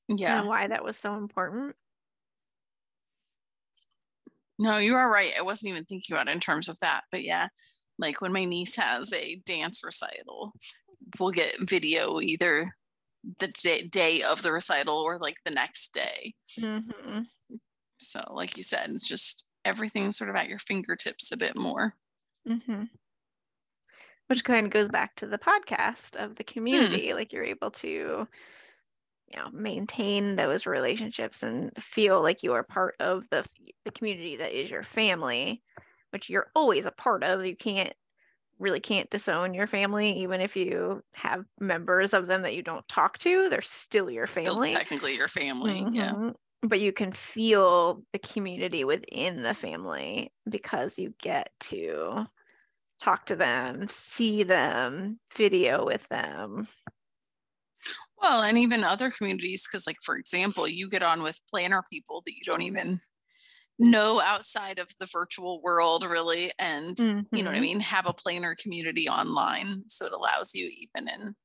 Yeah. 0.10 0.40
And 0.40 0.48
why 0.50 0.68
that 0.68 0.84
was 0.84 0.98
so 0.98 1.16
important. 1.16 1.76
No 4.60 4.78
you 4.78 4.96
are 4.96 5.12
right 5.12 5.34
i 5.38 5.42
wasn't 5.42 5.72
even 5.72 5.84
thinking 5.86 6.16
about 6.16 6.28
it 6.28 6.32
in 6.34 6.40
terms 6.40 6.70
of 6.70 6.80
that 6.80 7.02
but 7.12 7.24
yeah 7.24 7.48
like 7.98 8.22
when 8.22 8.32
my 8.32 8.46
niece 8.46 8.76
has 8.76 9.12
a 9.12 9.42
dance 9.46 9.84
recital 9.84 10.54
we'll 11.20 11.32
get 11.32 11.56
video 11.60 12.22
either 12.22 12.72
the 13.40 13.48
day, 13.48 13.84
day 13.84 14.22
of 14.22 14.42
the 14.42 14.52
recital 14.52 14.98
or 14.98 15.18
like 15.18 15.38
the 15.46 15.52
next 15.52 15.94
day. 15.94 16.34
Mm-hmm. 16.60 17.22
so 17.98 18.20
like 18.32 18.56
you 18.58 18.64
said 18.64 18.90
it's 18.90 19.08
just 19.08 19.46
everything 19.66 20.12
sort 20.12 20.30
of 20.30 20.36
at 20.36 20.50
your 20.50 20.60
fingertips 20.60 21.32
a 21.32 21.38
bit 21.38 21.58
more. 21.58 21.96
Mm-hmm 22.48 22.84
which 24.34 24.44
kind 24.44 24.66
of 24.66 24.72
goes 24.72 24.90
back 24.90 25.16
to 25.16 25.28
the 25.28 25.38
podcast 25.38 26.16
of 26.16 26.36
the 26.36 26.44
hmm. 26.44 26.54
community 26.54 27.10
hmm. 27.10 27.16
like 27.16 27.32
you're 27.32 27.44
able 27.44 27.70
to 27.70 27.88
you 29.28 29.38
know 29.38 29.48
maintain 29.52 30.36
those 30.36 30.66
relationships 30.66 31.44
and 31.44 31.72
feel 31.80 32.20
like 32.24 32.42
you 32.42 32.54
are 32.54 32.64
part 32.64 32.96
of 33.00 33.24
the 33.30 33.46
the 33.86 33.92
community 33.92 34.38
that 34.38 34.52
is 34.52 34.72
your 34.72 34.82
family 34.82 35.62
which 36.10 36.32
you're 36.32 36.50
always 36.56 36.88
a 36.88 36.92
part 36.92 37.24
of 37.24 37.46
you 37.46 37.56
can't 37.56 37.94
really 38.58 38.80
can't 38.80 39.10
disown 39.12 39.54
your 39.54 39.68
family 39.68 40.22
even 40.22 40.42
if 40.42 40.56
you 40.56 41.04
have 41.14 41.46
members 41.60 42.12
of 42.16 42.26
them 42.26 42.42
that 42.42 42.56
you 42.56 42.64
don't 42.64 42.88
talk 42.88 43.20
to 43.20 43.50
they're 43.50 43.62
still 43.62 44.10
your 44.10 44.26
family 44.26 44.70
still 44.70 44.80
technically 44.80 45.16
your 45.16 45.28
family 45.28 45.82
mm-hmm. 45.82 45.94
yeah 45.94 46.32
but 46.64 46.80
you 46.80 46.92
can 46.92 47.12
feel 47.12 48.02
the 48.14 48.20
community 48.20 48.84
within 48.84 49.44
the 49.44 49.54
family 49.54 50.32
because 50.50 50.98
you 50.98 51.14
get 51.22 51.52
to 51.60 52.26
talk 53.04 53.26
to 53.28 53.36
them, 53.36 53.88
see 53.90 54.44
them, 54.44 55.20
video 55.36 55.86
with 55.86 56.08
them. 56.10 56.68
Well, 58.22 58.42
and 58.44 58.58
even 58.58 58.84
other 58.84 59.12
communities, 59.12 59.68
because, 59.68 59.86
like, 59.88 59.98
for 60.04 60.16
example, 60.18 60.68
you 60.68 60.90
get 60.90 61.04
on 61.04 61.24
with 61.24 61.42
planner 61.50 61.84
people 61.92 62.22
that 62.26 62.34
you 62.34 62.42
don't 62.44 62.62
even 62.62 63.00
know 63.80 64.22
outside 64.22 64.80
of 64.80 64.90
the 65.00 65.08
virtual 65.08 65.62
world 65.62 66.06
really 66.06 66.52
and 66.60 66.98
Mm-hmm. 67.00 67.36
you 67.36 67.44
know 67.44 67.50
what 67.50 67.58
i 67.58 67.62
mean 67.62 67.80
have 67.80 68.06
a 68.08 68.14
planner 68.14 68.56
community 68.56 69.10
online 69.10 69.84
so 69.90 70.06
it 70.06 70.14
allows 70.14 70.54
you 70.56 70.68
even 70.68 71.10
in 71.10 71.36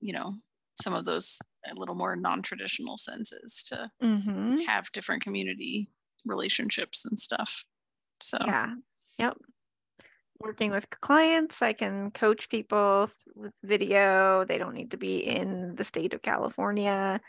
you 0.00 0.12
know 0.12 0.36
some 0.82 0.94
of 0.94 1.04
those 1.06 1.38
a 1.66 1.74
little 1.74 1.94
more 1.94 2.16
non-traditional 2.16 2.96
senses 2.96 3.62
to 3.64 3.90
Mm-hmm. 4.02 4.66
have 4.66 4.92
different 4.92 5.22
community 5.22 5.90
relationships 6.26 7.04
and 7.04 7.18
stuff 7.18 7.64
so 8.22 8.38
Yeah. 8.40 8.76
Yep. 9.18 9.36
Working 10.38 10.70
with 10.70 10.88
clients, 10.90 11.62
I 11.62 11.72
can 11.72 12.10
coach 12.10 12.48
people 12.50 13.10
with 13.34 13.52
video. 13.62 14.44
They 14.44 14.58
don't 14.58 14.74
need 14.74 14.90
to 14.92 14.96
be 14.98 15.18
in 15.18 15.74
the 15.76 15.84
state 15.84 16.12
of 16.14 16.22
California 16.22 17.20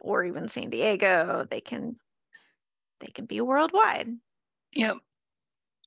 or 0.00 0.24
even 0.24 0.48
San 0.48 0.70
Diego. 0.70 1.46
They 1.50 1.60
can 1.60 1.98
they 3.00 3.08
can 3.08 3.26
be 3.26 3.40
worldwide. 3.40 4.08
yep 4.72 4.96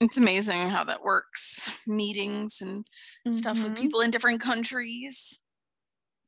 it's 0.01 0.17
amazing 0.17 0.69
how 0.69 0.83
that 0.85 1.03
works 1.03 1.75
meetings 1.87 2.61
and 2.61 2.87
stuff 3.29 3.63
with 3.63 3.75
Mhm. 3.75 3.75
people 3.75 4.01
in 4.01 4.11
different 4.11 4.41
countries 4.41 5.43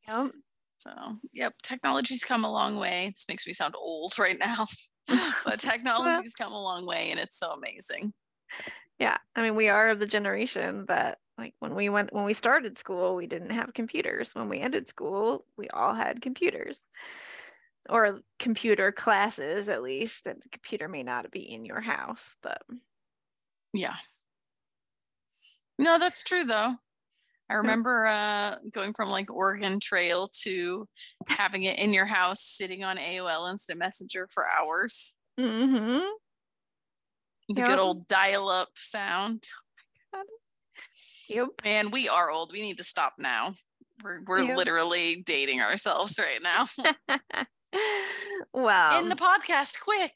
Yep. 0.08 0.32
So, 0.78 1.20
yep, 1.34 1.56
technology's 1.64 2.24
come 2.24 2.44
a 2.46 2.52
long 2.52 2.78
way. 2.78 3.10
This 3.10 3.26
makes 3.28 3.48
me 3.48 3.54
sound 3.54 3.76
old 3.76 4.18
right 4.20 4.38
now, 4.38 4.68
but 5.44 5.60
technology's 5.60 6.34
come 6.36 6.52
a 6.52 6.62
long 6.62 6.86
way 6.86 7.10
and 7.12 7.20
it's 7.20 7.38
so 7.40 7.50
amazing. 7.52 8.14
Yeah. 9.00 9.18
I 9.36 9.42
mean, 9.42 9.56
we 9.56 9.70
are 9.70 9.90
of 9.90 10.00
the 10.00 10.06
generation 10.06 10.86
that 10.88 11.20
like 11.38 11.54
when 11.60 11.76
we 11.76 11.90
went 11.90 12.14
when 12.14 12.26
we 12.26 12.34
started 12.34 12.78
school, 12.78 13.16
we 13.16 13.28
didn't 13.28 13.50
have 13.52 13.74
computers. 13.74 14.34
When 14.34 14.50
we 14.50 14.60
ended 14.60 14.88
school, 14.88 15.46
we 15.58 15.68
all 15.70 15.94
had 15.94 16.22
computers. 16.22 16.88
Or 17.90 18.22
computer 18.40 18.92
classes 18.92 19.70
at 19.70 19.84
least. 19.84 20.28
And 20.28 20.42
the 20.42 20.50
computer 20.50 20.88
may 20.88 21.04
not 21.04 21.30
be 21.32 21.42
in 21.52 21.66
your 21.66 21.82
house, 21.82 22.36
but 22.42 22.62
Yeah. 23.74 23.96
No, 25.78 26.00
that's 26.00 26.24
true 26.24 26.46
though. 26.46 26.76
I 27.50 27.54
remember 27.56 28.08
uh, 28.08 28.58
going 28.72 28.94
from 28.94 29.10
like 29.10 29.32
Oregon 29.32 29.80
Trail 29.80 30.28
to 30.44 30.88
having 31.28 31.64
it 31.64 31.78
in 31.78 31.94
your 31.94 32.06
house, 32.06 32.42
sitting 32.42 32.84
on 32.84 32.98
AOL 32.98 33.48
Instant 33.52 33.78
Messenger 33.78 34.30
for 34.32 34.48
hours. 34.50 35.16
hmm 35.38 36.00
The 37.50 37.56
Yep. 37.62 37.68
good 37.68 37.80
old 37.80 38.08
dial 38.08 38.50
up 38.50 38.70
sound. 38.76 39.44
Oh 40.14 40.24
yep. 41.30 41.48
Man, 41.64 41.92
we 41.92 42.10
are 42.10 42.32
old. 42.32 42.52
We 42.52 42.62
need 42.62 42.78
to 42.78 42.84
stop 42.84 43.14
now. 43.20 43.54
We're, 44.04 44.22
we're 44.26 44.44
Yep. 44.44 44.58
literally 44.58 45.22
dating 45.26 45.62
ourselves 45.62 46.20
right 46.20 46.42
now. 46.42 46.66
well, 48.54 49.00
in 49.04 49.10
the 49.10 49.16
podcast, 49.16 49.80
quick. 49.80 50.14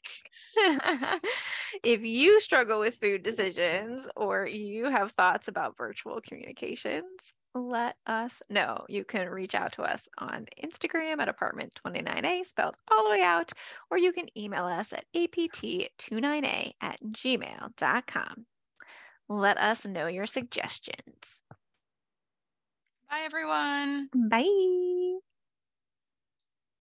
if 1.84 2.02
you 2.02 2.40
struggle 2.40 2.80
with 2.80 2.96
food 2.96 3.22
decisions 3.22 4.08
or 4.16 4.46
you 4.46 4.90
have 4.90 5.12
thoughts 5.12 5.48
about 5.48 5.76
virtual 5.76 6.20
communications, 6.20 7.04
let 7.54 7.96
us 8.06 8.42
know. 8.48 8.84
You 8.88 9.04
can 9.04 9.28
reach 9.28 9.54
out 9.54 9.72
to 9.72 9.82
us 9.82 10.08
on 10.18 10.46
Instagram 10.62 11.20
at 11.20 11.34
apartment29a, 11.34 12.44
spelled 12.44 12.76
all 12.90 13.04
the 13.04 13.10
way 13.10 13.22
out, 13.22 13.52
or 13.90 13.98
you 13.98 14.12
can 14.12 14.26
email 14.38 14.64
us 14.64 14.92
at 14.92 15.04
apt29a 15.14 16.72
at 16.80 17.00
gmail.com. 17.02 18.46
Let 19.28 19.58
us 19.58 19.86
know 19.86 20.06
your 20.06 20.26
suggestions. 20.26 21.40
Bye, 23.08 23.22
everyone. 23.24 24.08
Bye. 24.14 25.20